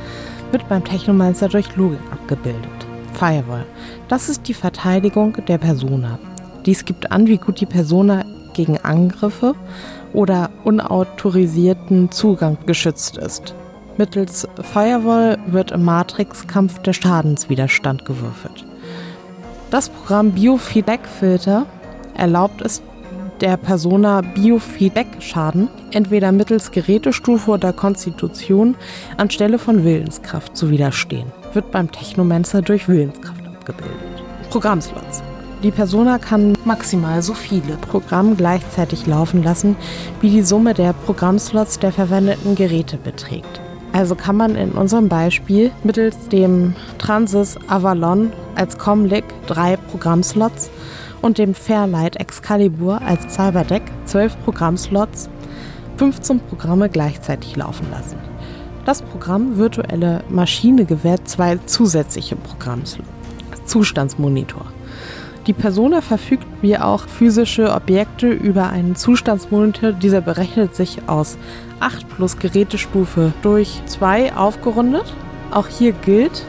wird 0.52 0.68
beim 0.68 0.84
Technomancer 0.84 1.48
durch 1.48 1.76
Logik 1.78 2.02
abgebildet. 2.12 2.89
Firewall. 3.20 3.66
Das 4.08 4.30
ist 4.30 4.48
die 4.48 4.54
Verteidigung 4.54 5.34
der 5.46 5.58
Persona. 5.58 6.18
Dies 6.66 6.86
gibt 6.86 7.12
an, 7.12 7.28
wie 7.28 7.38
gut 7.38 7.60
die 7.60 7.66
Persona 7.66 8.24
gegen 8.54 8.78
Angriffe 8.78 9.56
oder 10.14 10.50
unautorisierten 10.64 12.12
Zugang 12.12 12.58
geschützt 12.66 13.18
ist. 13.18 13.54
Mittels 13.98 14.48
Firewall 14.62 15.38
wird 15.48 15.72
im 15.72 15.84
Matrix-Kampf 15.84 16.80
der 16.80 16.94
Schadenswiderstand 16.94 18.06
gewürfelt. 18.06 18.66
Das 19.70 19.90
Programm 19.90 20.32
Biofeedback 20.32 21.06
Filter 21.06 21.66
erlaubt 22.16 22.62
es 22.62 22.82
der 23.42 23.58
Persona 23.58 24.22
Biofeedback-Schaden 24.22 25.68
entweder 25.92 26.32
mittels 26.32 26.72
Gerätestufe 26.72 27.52
oder 27.52 27.74
Konstitution 27.74 28.76
anstelle 29.18 29.60
von 29.60 29.84
Willenskraft 29.84 30.56
zu 30.56 30.70
widerstehen. 30.70 31.32
Wird 31.54 31.72
beim 31.72 31.92
Technomancer 31.92 32.62
durch 32.62 32.88
Willenskraft 32.88 33.46
abgebildet. 33.48 33.98
Programmslots. 34.50 35.24
Die 35.64 35.72
Persona 35.72 36.20
kann 36.20 36.58
maximal 36.64 37.22
so 37.22 37.34
viele 37.34 37.76
Programme 37.76 38.36
gleichzeitig 38.36 39.08
laufen 39.08 39.44
lassen, 39.44 39.76
wie 40.22 40.30
die 40.30 40.42
Summe 40.42 40.74
der 40.74 40.94
Programmslots 40.94 41.80
der 41.80 41.92
verwendeten 41.92 42.56
Geräte 42.56 42.98
beträgt. 42.98 43.60
Also 43.92 44.16
kann 44.16 44.38
man 44.38 44.56
in 44.56 44.72
unserem 44.72 45.10
Beispiel 45.10 45.72
mittels 45.84 46.30
dem 46.30 46.76
Transys 47.00 47.58
Avalon 47.68 48.32
als 48.56 48.78
Comlink 48.78 49.26
drei 49.48 49.76
Programmslots 49.76 50.70
und 51.22 51.38
dem 51.38 51.54
Fairlight 51.54 52.16
Excalibur 52.18 53.02
als 53.02 53.34
Cyberdeck 53.34 53.84
zwölf 54.06 54.38
Programmslots 54.46 55.30
15 55.98 56.40
Programme 56.40 56.88
gleichzeitig 56.90 57.56
laufen 57.56 57.88
lassen. 57.92 58.18
Das 58.86 59.02
Programm 59.02 59.58
Virtuelle 59.58 60.24
Maschine 60.30 60.86
gewährt 60.86 61.28
zwei 61.28 61.58
zusätzliche 61.66 62.36
Programmslots. 62.36 63.08
Zustandsmonitor. 63.66 64.66
Die 65.48 65.54
Persona 65.54 66.02
verfügt 66.02 66.46
wie 66.62 66.78
auch 66.78 67.08
physische 67.08 67.72
Objekte 67.74 68.30
über 68.30 68.70
einen 68.70 68.96
Zustandsmonitor. 68.96 69.94
Dieser 69.94 70.22
berechnet 70.22 70.76
sich 70.76 71.00
aus 71.08 71.38
8 71.80 72.08
plus 72.10 72.38
Gerätestufe 72.38 73.34
durch 73.42 73.82
2 73.86 74.36
aufgerundet. 74.36 75.14
Auch 75.52 75.68
hier 75.68 75.94
gilt, 75.94 76.46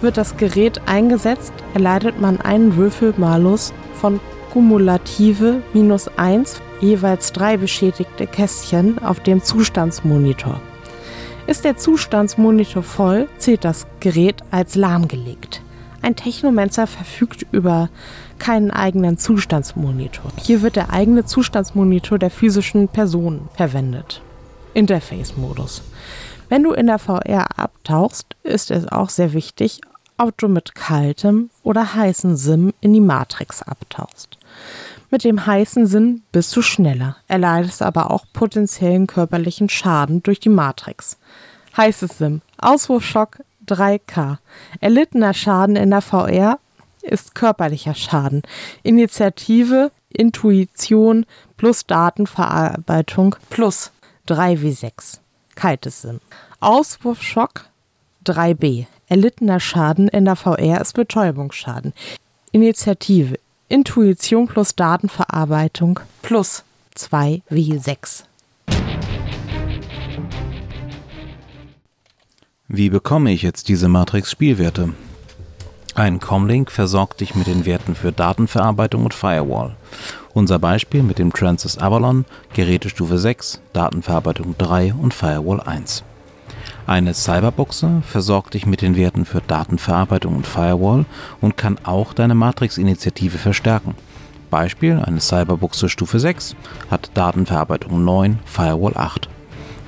wird 0.00 0.16
das 0.16 0.36
Gerät 0.36 0.80
eingesetzt, 0.86 1.52
erleidet 1.74 2.20
man 2.20 2.40
einen 2.40 2.76
Würfelmalus 2.76 3.72
von 3.94 4.20
kumulative 4.52 5.62
minus 5.72 6.08
1, 6.18 6.60
jeweils 6.80 7.32
drei 7.32 7.56
beschädigte 7.56 8.26
Kästchen 8.26 8.98
auf 8.98 9.20
dem 9.20 9.42
Zustandsmonitor. 9.42 10.60
Ist 11.46 11.64
der 11.64 11.76
Zustandsmonitor 11.76 12.82
voll, 12.82 13.28
zählt 13.38 13.64
das 13.64 13.86
Gerät 14.00 14.42
als 14.52 14.76
lahmgelegt. 14.76 15.60
Ein 16.00 16.16
Technomancer 16.16 16.86
verfügt 16.86 17.46
über 17.50 17.90
keinen 18.38 18.70
eigenen 18.70 19.18
Zustandsmonitor. 19.18 20.30
Hier 20.40 20.62
wird 20.62 20.76
der 20.76 20.90
eigene 20.90 21.24
Zustandsmonitor 21.24 22.18
der 22.18 22.30
physischen 22.30 22.88
Person 22.88 23.48
verwendet. 23.54 24.22
Interface-Modus. 24.74 25.82
Wenn 26.48 26.62
du 26.62 26.72
in 26.72 26.86
der 26.86 26.98
VR 26.98 27.58
abtauchst, 27.58 28.36
ist 28.42 28.70
es 28.70 28.86
auch 28.90 29.10
sehr 29.10 29.32
wichtig, 29.32 29.80
ob 30.18 30.36
du 30.38 30.48
mit 30.48 30.74
kaltem 30.74 31.50
oder 31.62 31.94
heißem 31.94 32.36
Sim 32.36 32.72
in 32.80 32.92
die 32.92 33.00
Matrix 33.00 33.62
abtauchst. 33.62 34.38
Mit 35.12 35.24
dem 35.24 35.44
heißen 35.44 35.86
Sinn 35.86 36.22
bist 36.32 36.56
du 36.56 36.62
schneller, 36.62 37.18
erleidest 37.28 37.82
aber 37.82 38.10
auch 38.10 38.24
potenziellen 38.32 39.06
körperlichen 39.06 39.68
Schaden 39.68 40.22
durch 40.22 40.40
die 40.40 40.48
Matrix. 40.48 41.18
Heißes 41.76 42.16
Sim, 42.16 42.40
Auswurfschock 42.56 43.40
3K. 43.66 44.38
Erlittener 44.80 45.34
Schaden 45.34 45.76
in 45.76 45.90
der 45.90 46.00
VR 46.00 46.58
ist 47.02 47.34
körperlicher 47.34 47.94
Schaden. 47.94 48.40
Initiative 48.82 49.92
Intuition 50.08 51.26
plus 51.58 51.86
Datenverarbeitung 51.86 53.36
plus 53.50 53.92
3W6. 54.28 55.18
Kaltes 55.54 56.00
Sim. 56.00 56.20
Auswurfschock 56.60 57.66
3b. 58.24 58.86
Erlittener 59.08 59.60
Schaden 59.60 60.08
in 60.08 60.24
der 60.24 60.36
VR 60.36 60.80
ist 60.80 60.94
Betäubungsschaden. 60.94 61.92
Initiative 62.52 63.38
Intuition 63.72 64.46
plus 64.48 64.76
Datenverarbeitung 64.76 65.98
plus 66.20 66.62
2W6. 66.94 68.24
Wie 72.68 72.90
bekomme 72.90 73.32
ich 73.32 73.40
jetzt 73.40 73.68
diese 73.68 73.88
Matrix-Spielwerte? 73.88 74.92
Ein 75.94 76.20
Comlink 76.20 76.70
versorgt 76.70 77.22
dich 77.22 77.34
mit 77.34 77.46
den 77.46 77.64
Werten 77.64 77.94
für 77.94 78.12
Datenverarbeitung 78.12 79.04
und 79.04 79.14
Firewall. 79.14 79.74
Unser 80.34 80.58
Beispiel 80.58 81.02
mit 81.02 81.18
dem 81.18 81.32
Transys 81.32 81.78
Avalon, 81.78 82.26
Gerätestufe 82.52 83.16
6, 83.16 83.62
Datenverarbeitung 83.72 84.54
3 84.58 84.92
und 84.92 85.14
Firewall 85.14 85.62
1. 85.62 86.04
Eine 86.86 87.14
Cyberbuchse 87.14 88.02
versorgt 88.04 88.54
dich 88.54 88.66
mit 88.66 88.82
den 88.82 88.96
Werten 88.96 89.24
für 89.24 89.40
Datenverarbeitung 89.40 90.34
und 90.34 90.46
Firewall 90.46 91.04
und 91.40 91.56
kann 91.56 91.78
auch 91.84 92.12
deine 92.12 92.34
Matrix-Initiative 92.34 93.38
verstärken. 93.38 93.94
Beispiel, 94.50 95.00
eine 95.02 95.20
Cyberbuchse 95.20 95.88
Stufe 95.88 96.18
6 96.18 96.56
hat 96.90 97.10
Datenverarbeitung 97.14 98.04
9, 98.04 98.40
Firewall 98.44 98.96
8. 98.96 99.28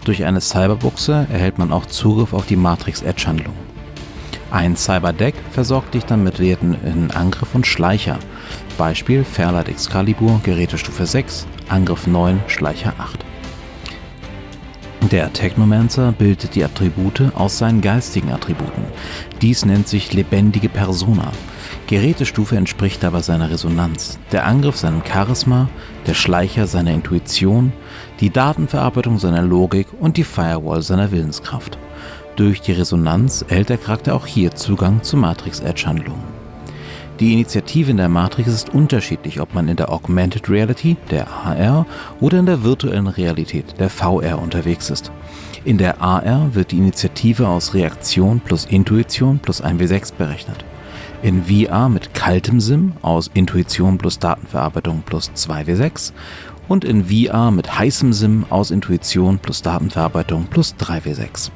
Durch 0.04 0.24
eine 0.24 0.40
Cyberbuchse 0.40 1.26
erhält 1.32 1.58
man 1.58 1.72
auch 1.72 1.86
Zugriff 1.86 2.32
auf 2.32 2.46
die 2.46 2.56
Matrix-Edge-Handlung. 2.56 3.54
Ein 4.52 4.76
Cyberdeck 4.76 5.34
versorgt 5.50 5.94
dich 5.94 6.04
dann 6.04 6.22
mit 6.22 6.38
Werten 6.38 6.76
in 6.84 7.10
Angriff 7.10 7.56
und 7.56 7.66
Schleicher. 7.66 8.18
Beispiel 8.78 9.24
Fairlight 9.24 9.68
Excalibur, 9.68 10.40
Gerätestufe 10.44 11.06
6, 11.06 11.46
Angriff 11.68 12.06
9, 12.06 12.40
Schleicher 12.46 12.92
8. 12.98 13.24
Der 15.10 15.32
Technomancer 15.32 16.12
bildet 16.12 16.54
die 16.54 16.64
Attribute 16.64 17.34
aus 17.34 17.58
seinen 17.58 17.82
geistigen 17.82 18.32
Attributen. 18.32 18.84
Dies 19.42 19.64
nennt 19.66 19.86
sich 19.86 20.12
lebendige 20.14 20.70
Persona. 20.70 21.30
Gerätestufe 21.86 22.56
entspricht 22.56 23.02
dabei 23.02 23.20
seiner 23.20 23.50
Resonanz, 23.50 24.18
der 24.32 24.46
Angriff 24.46 24.76
seinem 24.76 25.02
Charisma, 25.04 25.68
der 26.06 26.14
Schleicher 26.14 26.66
seiner 26.66 26.92
Intuition, 26.92 27.72
die 28.20 28.30
Datenverarbeitung 28.30 29.18
seiner 29.18 29.42
Logik 29.42 29.88
und 30.00 30.16
die 30.16 30.24
Firewall 30.24 30.80
seiner 30.80 31.12
Willenskraft. 31.12 31.76
Durch 32.36 32.62
die 32.62 32.72
Resonanz 32.72 33.44
erhält 33.46 33.68
der 33.68 33.78
Charakter 33.78 34.14
auch 34.14 34.26
hier 34.26 34.54
Zugang 34.54 35.02
zu 35.02 35.16
Matrix-Edge-Handlungen. 35.16 36.33
Die 37.20 37.32
Initiative 37.32 37.92
in 37.92 37.96
der 37.96 38.08
Matrix 38.08 38.48
ist 38.48 38.74
unterschiedlich, 38.74 39.40
ob 39.40 39.54
man 39.54 39.68
in 39.68 39.76
der 39.76 39.92
Augmented 39.92 40.48
Reality, 40.48 40.96
der 41.12 41.28
AR, 41.28 41.86
oder 42.20 42.40
in 42.40 42.46
der 42.46 42.64
virtuellen 42.64 43.06
Realität, 43.06 43.78
der 43.78 43.88
VR, 43.88 44.42
unterwegs 44.42 44.90
ist. 44.90 45.12
In 45.64 45.78
der 45.78 46.02
AR 46.02 46.56
wird 46.56 46.72
die 46.72 46.78
Initiative 46.78 47.46
aus 47.46 47.72
Reaktion 47.72 48.40
plus 48.40 48.64
Intuition 48.64 49.38
plus 49.38 49.62
1W6 49.62 50.12
berechnet. 50.12 50.64
In 51.22 51.44
VR 51.44 51.88
mit 51.88 52.14
kaltem 52.14 52.58
Sim 52.58 52.94
aus 53.00 53.30
Intuition 53.32 53.96
plus 53.96 54.18
Datenverarbeitung 54.18 55.04
plus 55.06 55.30
2W6 55.36 56.12
und 56.66 56.84
in 56.84 57.04
VR 57.04 57.52
mit 57.52 57.78
heißem 57.78 58.12
Sim 58.12 58.44
aus 58.50 58.72
Intuition 58.72 59.38
plus 59.38 59.62
Datenverarbeitung 59.62 60.46
plus 60.46 60.74
3W6. 60.80 61.50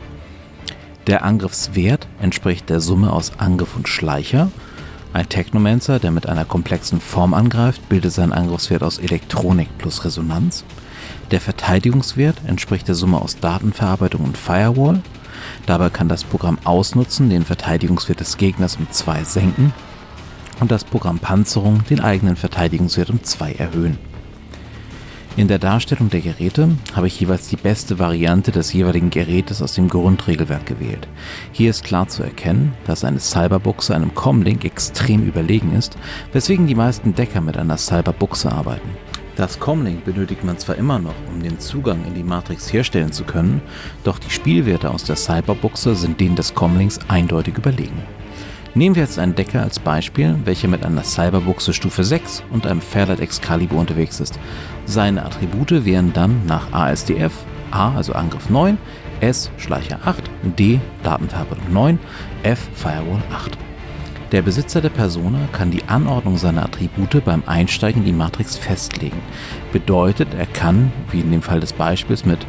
Der 1.09 1.25
Angriffswert 1.25 2.07
entspricht 2.21 2.71
der 2.71 2.81
Summe 2.81 3.13
aus 3.13 3.33
Angriff 3.39 3.75
und 3.77 3.89
Schleicher. 3.89 4.51
Ein 5.19 5.29
Technomancer, 5.29 5.99
der 5.99 6.13
mit 6.13 6.29
einer 6.29 6.45
komplexen 6.45 7.01
Form 7.01 7.35
angreift, 7.35 7.89
bildet 7.89 8.13
seinen 8.13 8.33
Angriffswert 8.33 8.85
aus 8.85 8.99
Elektronik 8.99 9.67
plus 9.77 10.05
Resonanz. 10.05 10.63
Der 11.33 11.41
Verteidigungswert 11.41 12.37
entspricht 12.47 12.87
der 12.87 12.95
Summe 12.95 13.21
aus 13.21 13.37
Datenverarbeitung 13.37 14.23
und 14.23 14.39
Firewall. 14.39 15.03
Dabei 15.67 15.91
kann 15.91 16.09
das 16.09 16.23
Programm 16.23 16.57
Ausnutzen 16.63 17.31
den 17.31 17.45
Verteidigungswert 17.45 18.21
des 18.21 18.37
Gegners 18.37 18.77
um 18.77 18.89
2 18.89 19.25
senken 19.25 19.73
und 20.61 20.71
das 20.71 20.85
Programm 20.85 21.19
Panzerung 21.19 21.83
den 21.91 21.99
eigenen 21.99 22.37
Verteidigungswert 22.37 23.11
um 23.11 23.21
2 23.21 23.55
erhöhen. 23.55 23.99
In 25.37 25.47
der 25.47 25.59
Darstellung 25.59 26.11
der 26.11 26.21
Geräte 26.21 26.71
habe 26.95 27.07
ich 27.07 27.21
jeweils 27.21 27.49
die 27.49 27.57
beste 27.57 27.99
Variante 28.01 28.51
des 28.51 28.73
jeweiligen 28.73 29.11
Gerätes 29.11 29.63
aus 29.63 29.75
dem 29.75 29.89
Grundregelwerk 29.89 30.67
gewählt. 30.67 31.07
Hier 31.53 31.71
ist 31.71 31.85
klar 31.85 32.09
zu 32.09 32.25
erkennen, 32.25 32.73
dass 32.87 33.05
eine 33.05 33.21
Cyberbuchse 33.21 33.95
einem 33.95 34.15
Comlink 34.15 34.65
extrem 34.65 35.25
überlegen 35.25 35.73
ist, 35.77 35.97
weswegen 36.33 36.67
die 36.67 36.75
meisten 36.75 37.15
Decker 37.15 37.41
mit 37.41 37.57
einer 37.57 37.77
Cyberbuchse 37.77 38.51
arbeiten. 38.51 38.89
Das 39.37 39.61
Comlink 39.61 40.05
benötigt 40.05 40.43
man 40.43 40.59
zwar 40.59 40.75
immer 40.75 40.99
noch, 40.99 41.15
um 41.33 41.41
den 41.41 41.61
Zugang 41.61 42.05
in 42.05 42.15
die 42.15 42.25
Matrix 42.25 42.73
herstellen 42.73 43.13
zu 43.13 43.23
können, 43.23 43.63
doch 44.03 44.19
die 44.19 44.31
Spielwerte 44.31 44.91
aus 44.91 45.05
der 45.05 45.15
Cyberbuchse 45.15 45.95
sind 45.95 46.19
denen 46.19 46.35
des 46.35 46.57
Comlinks 46.57 46.99
eindeutig 47.07 47.57
überlegen. 47.57 48.03
Nehmen 48.75 48.95
wir 48.95 49.03
jetzt 49.03 49.19
einen 49.19 49.35
Decker 49.35 49.63
als 49.63 49.79
Beispiel, 49.79 50.37
welcher 50.45 50.69
mit 50.69 50.85
einer 50.85 51.03
Cyberbuchse 51.03 51.73
Stufe 51.73 52.05
6 52.05 52.45
und 52.51 52.67
einem 52.67 52.81
Fairlight 52.81 53.21
Excalibur 53.21 53.81
unterwegs 53.81 54.21
ist. 54.21 54.39
Seine 54.85 55.25
Attribute 55.25 55.85
wären 55.85 56.13
dann 56.13 56.47
nach 56.47 56.73
ASDF 56.73 57.33
A, 57.71 57.95
also 57.95 58.13
Angriff 58.13 58.51
9, 58.51 58.79
S, 59.21 59.51
Schleicher 59.57 59.99
8, 60.05 60.31
D, 60.59 60.81
Datenverarbeitung 61.03 61.73
9, 61.73 61.99
F, 62.43 62.69
Firewall 62.75 63.23
8. 63.33 63.59
Der 64.33 64.43
Besitzer 64.43 64.83
der 64.83 64.91
Persona 64.91 65.39
kann 65.53 65.71
die 65.71 65.85
Anordnung 65.85 66.37
seiner 66.37 66.65
Attribute 66.65 67.25
beim 67.25 67.43
Einsteigen 67.47 68.03
in 68.03 68.07
die 68.07 68.13
Matrix 68.13 68.57
festlegen. 68.57 69.21
Bedeutet, 69.73 70.35
er 70.35 70.47
kann, 70.47 70.93
wie 71.11 71.21
in 71.21 71.33
dem 71.33 71.41
Fall 71.41 71.61
des 71.61 71.73
Beispiels 71.73 72.27
mit 72.27 72.47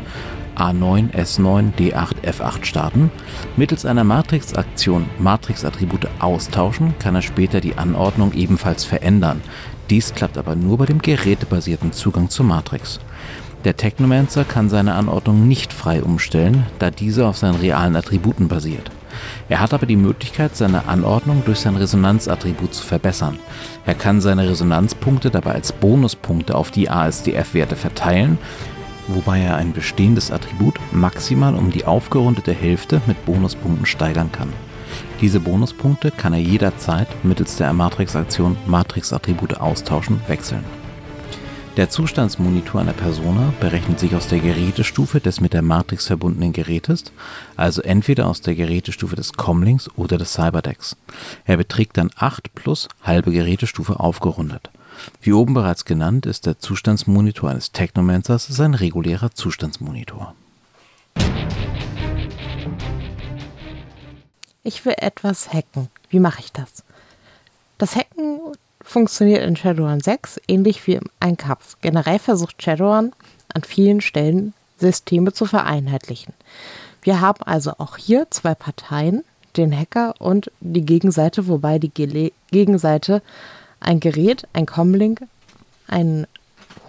A9, 0.60 1.12
S9, 1.12 1.74
D8, 1.74 2.22
F8 2.24 2.66
starten. 2.66 3.12
Mittels 3.56 3.86
einer 3.86 4.04
Matrix-Aktion 4.04 5.06
Matrix-Attribute 5.18 6.08
austauschen, 6.20 6.94
kann 7.00 7.16
er 7.16 7.22
später 7.22 7.62
die 7.62 7.78
Anordnung 7.78 8.34
ebenfalls 8.34 8.84
verändern. 8.84 9.42
Dies 9.90 10.14
klappt 10.14 10.38
aber 10.38 10.56
nur 10.56 10.78
bei 10.78 10.86
dem 10.86 11.02
gerätebasierten 11.02 11.94
Zugang 11.94 12.30
zur 12.30 12.46
Matrix. 12.46 13.00
Der 13.66 13.76
Technomancer 13.76 14.46
kann 14.46 14.70
seine 14.70 14.94
Anordnung 14.96 15.48
nicht 15.48 15.74
frei 15.74 16.04
umstellen, 16.04 16.66
da 16.78 16.92
diese 16.92 17.28
auf 17.28 17.38
seinen 17.38 17.56
realen 17.56 17.96
Attributen 17.96 18.48
basiert. 18.48 18.92
Er 19.50 19.60
hat 19.60 19.74
aber 19.74 19.86
die 19.86 19.98
Möglichkeit, 19.98 20.56
seine 20.56 20.88
Anordnung 20.88 21.44
durch 21.46 21.60
sein 21.60 21.76
Resonanzattribut 21.76 22.74
zu 22.74 22.86
verbessern. 22.86 23.40
Er 23.86 23.96
kann 23.96 24.22
seine 24.22 24.48
Resonanzpunkte 24.48 25.30
dabei 25.30 25.54
als 25.54 25.72
Bonuspunkte 25.74 26.56
auf 26.56 26.72
die 26.72 26.90
ASDF-Werte 26.90 27.76
verteilen, 27.76 28.38
wobei 29.14 29.40
er 29.40 29.58
ein 29.58 29.74
bestehendes 29.74 30.32
Attribut 30.32 30.80
maximal 30.92 31.56
um 31.56 31.72
die 31.72 31.86
aufgerundete 31.86 32.54
Hälfte 32.54 33.02
mit 33.08 33.26
Bonuspunkten 33.26 33.86
steigern 33.86 34.32
kann. 34.32 34.54
Diese 35.22 35.40
Bonuspunkte 35.40 36.12
kann 36.12 36.34
er 36.34 36.40
jederzeit 36.40 37.08
mittels 37.24 37.58
der 37.58 37.74
Matrix-Aktion 37.74 38.58
Matrix-Attribute 38.68 39.60
austauschen 39.60 40.22
wechseln. 40.28 40.64
Der 41.78 41.90
Zustandsmonitor 41.90 42.82
einer 42.82 42.94
Persona 42.94 43.54
berechnet 43.60 44.00
sich 44.00 44.14
aus 44.16 44.28
der 44.28 44.40
Gerätestufe 44.40 45.22
des 45.22 45.40
mit 45.40 45.54
der 45.54 45.62
Matrix 45.62 46.08
verbundenen 46.08 46.52
Gerätes, 46.52 47.06
also 47.56 47.82
entweder 47.82 48.28
aus 48.28 48.42
der 48.42 48.56
Gerätestufe 48.56 49.16
des 49.16 49.34
Comlinks 49.34 49.90
oder 49.96 50.18
des 50.18 50.34
Cyberdecks. 50.34 50.98
Er 51.46 51.58
beträgt 51.58 51.98
dann 51.98 52.12
8 52.18 52.54
plus 52.54 52.90
halbe 53.04 53.32
Gerätestufe 53.32 54.00
aufgerundet. 54.00 54.70
Wie 55.22 55.34
oben 55.34 55.54
bereits 55.54 55.86
genannt, 55.86 56.26
ist 56.26 56.46
der 56.46 56.60
Zustandsmonitor 56.60 57.50
eines 57.50 57.72
Technomancers 57.72 58.48
sein 58.48 58.74
regulärer 58.74 59.32
Zustandsmonitor. 59.32 60.36
Ich 64.64 64.86
will 64.86 64.96
etwas 64.98 65.54
hacken. 65.54 65.90
Wie 66.10 66.20
mache 66.20 66.42
ich 66.42 66.52
das? 66.52 66.84
Das 67.78 67.96
Hacken 67.96 68.40
funktioniert 68.82 69.44
in 69.44 69.56
Shadowrun 69.56 70.02
6 70.02 70.42
ähnlich 70.48 70.86
wie 70.86 70.96
im 70.96 71.10
Einkaps. 71.20 71.78
Generell 71.82 72.20
versucht 72.20 72.62
Shadowrun 72.62 73.14
an 73.54 73.64
vielen 73.64 74.02
Stellen 74.02 74.54
Systeme 74.78 75.34
zu 75.34 75.46
vereinheitlichen. 75.46 76.34
Wir 77.02 77.22
haben 77.22 77.44
also 77.44 77.74
auch 77.78 77.98
hier 77.98 78.28
zwei 78.30 78.56
Parteien, 78.56 79.24
den 79.58 79.76
Hacker 79.76 80.16
und 80.20 80.52
die 80.60 80.86
Gegenseite, 80.86 81.48
wobei 81.48 81.80
die 81.80 81.90
Ge 81.90 82.32
Gegenseite 82.52 83.22
ein 83.80 84.00
Gerät, 84.00 84.48
ein 84.54 84.66
Comlink, 84.66 85.22
ein 85.88 86.28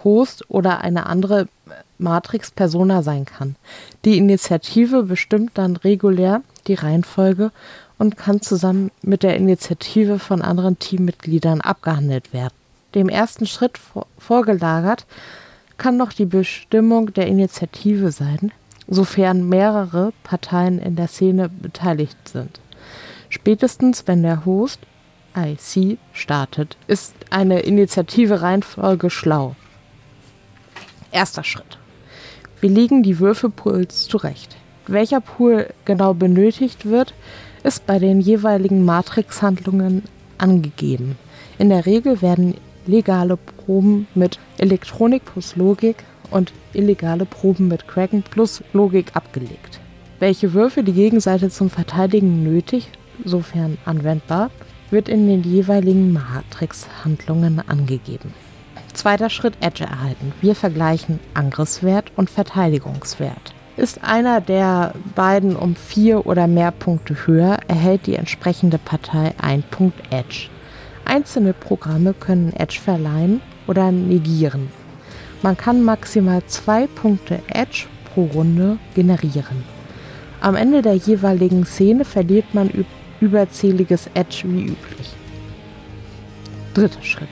Host 0.03 0.49
oder 0.49 0.81
eine 0.81 1.05
andere 1.05 1.47
Matrix-Persona 1.97 3.03
sein 3.03 3.25
kann. 3.25 3.55
Die 4.05 4.17
Initiative 4.17 5.03
bestimmt 5.03 5.51
dann 5.55 5.75
regulär 5.75 6.41
die 6.67 6.73
Reihenfolge 6.73 7.51
und 7.97 8.17
kann 8.17 8.41
zusammen 8.41 8.91
mit 9.01 9.23
der 9.23 9.37
Initiative 9.37 10.19
von 10.19 10.41
anderen 10.41 10.79
Teammitgliedern 10.79 11.61
abgehandelt 11.61 12.33
werden. 12.33 12.53
Dem 12.95 13.09
ersten 13.09 13.45
Schritt 13.45 13.79
vorgelagert 14.17 15.05
kann 15.77 15.97
noch 15.97 16.11
die 16.11 16.25
Bestimmung 16.25 17.13
der 17.13 17.27
Initiative 17.27 18.11
sein, 18.11 18.51
sofern 18.87 19.47
mehrere 19.47 20.13
Parteien 20.23 20.79
in 20.79 20.95
der 20.95 21.07
Szene 21.07 21.49
beteiligt 21.49 22.27
sind. 22.27 22.59
Spätestens 23.29 24.07
wenn 24.07 24.23
der 24.23 24.45
Host 24.45 24.79
IC 25.35 25.97
startet, 26.13 26.77
ist 26.87 27.13
eine 27.29 27.59
Initiative 27.59 28.41
Reihenfolge 28.41 29.09
schlau. 29.09 29.55
Erster 31.11 31.43
Schritt. 31.43 31.77
Wir 32.59 32.69
legen 32.69 33.03
die 33.03 33.19
Würfelpools 33.19 34.07
zurecht. 34.07 34.57
Welcher 34.87 35.21
Pool 35.21 35.67
genau 35.85 36.13
benötigt 36.13 36.85
wird, 36.85 37.13
ist 37.63 37.85
bei 37.85 37.99
den 37.99 38.21
jeweiligen 38.21 38.85
Matrix-Handlungen 38.85 40.03
angegeben. 40.37 41.17
In 41.57 41.69
der 41.69 41.85
Regel 41.85 42.21
werden 42.21 42.55
legale 42.87 43.37
Proben 43.37 44.07
mit 44.15 44.39
Elektronik 44.57 45.25
plus 45.25 45.55
Logik 45.55 45.97
und 46.31 46.51
illegale 46.73 47.25
Proben 47.25 47.67
mit 47.67 47.87
Kraken 47.87 48.23
plus 48.23 48.63
Logik 48.73 49.15
abgelegt. 49.15 49.79
Welche 50.19 50.53
Würfe 50.53 50.83
die 50.83 50.93
Gegenseite 50.93 51.49
zum 51.49 51.69
Verteidigen 51.69 52.43
nötig, 52.43 52.89
sofern 53.25 53.77
anwendbar, 53.85 54.49
wird 54.91 55.09
in 55.09 55.27
den 55.27 55.43
jeweiligen 55.43 56.13
Matrix-Handlungen 56.13 57.61
angegeben. 57.67 58.33
Zweiter 58.93 59.29
Schritt 59.29 59.55
Edge 59.61 59.85
erhalten. 59.85 60.33
Wir 60.41 60.53
vergleichen 60.53 61.19
Angriffswert 61.33 62.11
und 62.15 62.29
Verteidigungswert. 62.29 63.53
Ist 63.77 64.03
einer 64.03 64.41
der 64.41 64.93
beiden 65.15 65.55
um 65.55 65.75
vier 65.75 66.27
oder 66.27 66.45
mehr 66.45 66.71
Punkte 66.71 67.15
höher, 67.25 67.57
erhält 67.67 68.05
die 68.05 68.15
entsprechende 68.15 68.77
Partei 68.77 69.33
ein 69.41 69.63
Punkt 69.63 69.97
Edge. 70.11 70.49
Einzelne 71.05 71.53
Programme 71.53 72.13
können 72.13 72.53
Edge 72.53 72.79
verleihen 72.83 73.41
oder 73.67 73.91
negieren. 73.91 74.69
Man 75.41 75.57
kann 75.57 75.83
maximal 75.83 76.43
zwei 76.45 76.85
Punkte 76.87 77.39
Edge 77.47 77.85
pro 78.13 78.25
Runde 78.25 78.77
generieren. 78.93 79.63
Am 80.41 80.55
Ende 80.55 80.81
der 80.81 80.95
jeweiligen 80.95 81.65
Szene 81.65 82.03
verliert 82.03 82.53
man 82.53 82.69
überzähliges 83.21 84.09
Edge 84.13 84.43
wie 84.45 84.63
üblich. 84.63 85.13
Dritter 86.73 87.03
Schritt. 87.03 87.29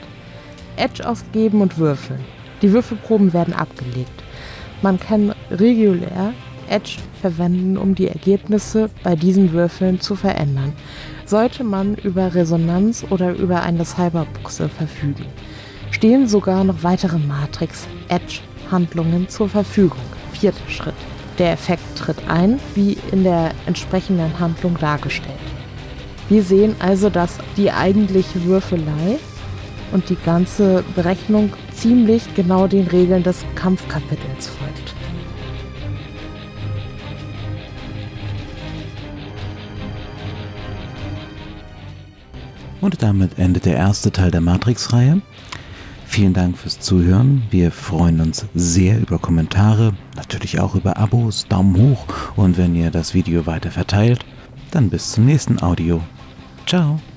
Edge 0.76 1.06
ausgeben 1.06 1.60
und 1.60 1.76
würfeln. 1.76 2.20
Die 2.62 2.72
Würfelproben 2.72 3.32
werden 3.32 3.52
abgelegt. 3.52 4.22
Man 4.82 4.98
kann 4.98 5.34
regulär 5.50 6.32
Edge 6.68 6.98
verwenden, 7.20 7.76
um 7.76 7.94
die 7.94 8.08
Ergebnisse 8.08 8.88
bei 9.02 9.16
diesen 9.16 9.52
Würfeln 9.52 10.00
zu 10.00 10.14
verändern, 10.14 10.72
sollte 11.26 11.64
man 11.64 11.96
über 11.96 12.34
Resonanz 12.34 13.04
oder 13.10 13.34
über 13.34 13.62
eine 13.62 13.84
Cyberbuchse 13.84 14.68
verfügen. 14.68 15.26
Stehen 15.90 16.28
sogar 16.28 16.64
noch 16.64 16.82
weitere 16.82 17.18
Matrix-Edge-Handlungen 17.18 19.28
zur 19.28 19.48
Verfügung. 19.48 19.98
Vierter 20.32 20.68
Schritt. 20.68 20.94
Der 21.38 21.52
Effekt 21.52 21.96
tritt 21.96 22.28
ein, 22.28 22.60
wie 22.74 22.96
in 23.10 23.24
der 23.24 23.50
entsprechenden 23.66 24.38
Handlung 24.38 24.76
dargestellt. 24.78 25.36
Wir 26.30 26.44
sehen 26.44 26.76
also, 26.78 27.10
dass 27.10 27.38
die 27.56 27.72
eigentliche 27.72 28.44
Würfelei 28.44 29.18
und 29.90 30.08
die 30.10 30.16
ganze 30.24 30.84
Berechnung 30.94 31.52
ziemlich 31.74 32.22
genau 32.36 32.68
den 32.68 32.86
Regeln 32.86 33.24
des 33.24 33.44
Kampfkapitels 33.56 34.46
folgt. 34.46 34.94
Und 42.80 43.02
damit 43.02 43.36
endet 43.36 43.66
der 43.66 43.76
erste 43.76 44.12
Teil 44.12 44.30
der 44.30 44.40
Matrix-Reihe. 44.40 45.20
Vielen 46.06 46.32
Dank 46.32 46.56
fürs 46.56 46.78
Zuhören. 46.78 47.42
Wir 47.50 47.72
freuen 47.72 48.20
uns 48.20 48.46
sehr 48.54 49.00
über 49.00 49.18
Kommentare, 49.18 49.94
natürlich 50.14 50.60
auch 50.60 50.76
über 50.76 50.96
Abos, 50.96 51.48
Daumen 51.48 51.76
hoch 51.76 52.06
und 52.36 52.56
wenn 52.56 52.76
ihr 52.76 52.92
das 52.92 53.14
Video 53.14 53.46
weiter 53.46 53.72
verteilt, 53.72 54.24
dann 54.70 54.90
bis 54.90 55.10
zum 55.10 55.26
nächsten 55.26 55.60
Audio. 55.60 56.00
Chao. 56.70 57.09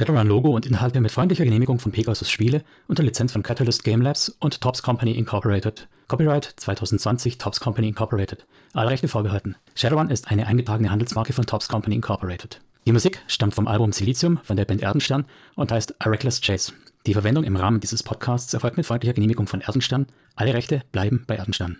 Ciao. 0.00 0.14
Shadowrun-Logo 0.14 0.48
und 0.48 0.64
Inhalte 0.64 0.98
mit 1.02 1.10
freundlicher 1.10 1.44
Genehmigung 1.44 1.78
von 1.78 1.92
Pegasus 1.92 2.30
Spiele 2.30 2.64
unter 2.88 3.02
Lizenz 3.02 3.32
von 3.32 3.42
Catalyst 3.42 3.84
Game 3.84 4.00
Labs 4.00 4.30
und 4.40 4.62
Tops 4.62 4.82
Company 4.82 5.12
Incorporated. 5.12 5.88
Copyright 6.08 6.54
2020 6.56 7.36
Tops 7.36 7.60
Company 7.60 7.88
Incorporated. 7.88 8.46
Alle 8.72 8.88
Rechte 8.88 9.08
vorbehalten. 9.08 9.56
Shadowrun 9.74 10.08
ist 10.08 10.30
eine 10.30 10.46
eingetragene 10.46 10.90
Handelsmarke 10.90 11.34
von 11.34 11.44
Tops 11.44 11.68
Company 11.68 11.96
Incorporated. 11.96 12.62
Die 12.86 12.92
Musik 12.92 13.20
stammt 13.26 13.54
vom 13.54 13.68
Album 13.68 13.92
Silizium 13.92 14.38
von 14.42 14.56
der 14.56 14.64
Band 14.64 14.80
Erdenstern 14.80 15.26
und 15.54 15.70
heißt 15.70 16.00
A 16.00 16.08
Reckless 16.08 16.40
Chase. 16.40 16.72
Die 17.04 17.12
Verwendung 17.12 17.44
im 17.44 17.56
Rahmen 17.56 17.80
dieses 17.80 18.02
Podcasts 18.02 18.54
erfolgt 18.54 18.78
mit 18.78 18.86
freundlicher 18.86 19.12
Genehmigung 19.12 19.48
von 19.48 19.60
Erdenstern. 19.60 20.06
Alle 20.34 20.54
Rechte 20.54 20.80
bleiben 20.92 21.24
bei 21.26 21.36
Erdenstern. 21.36 21.68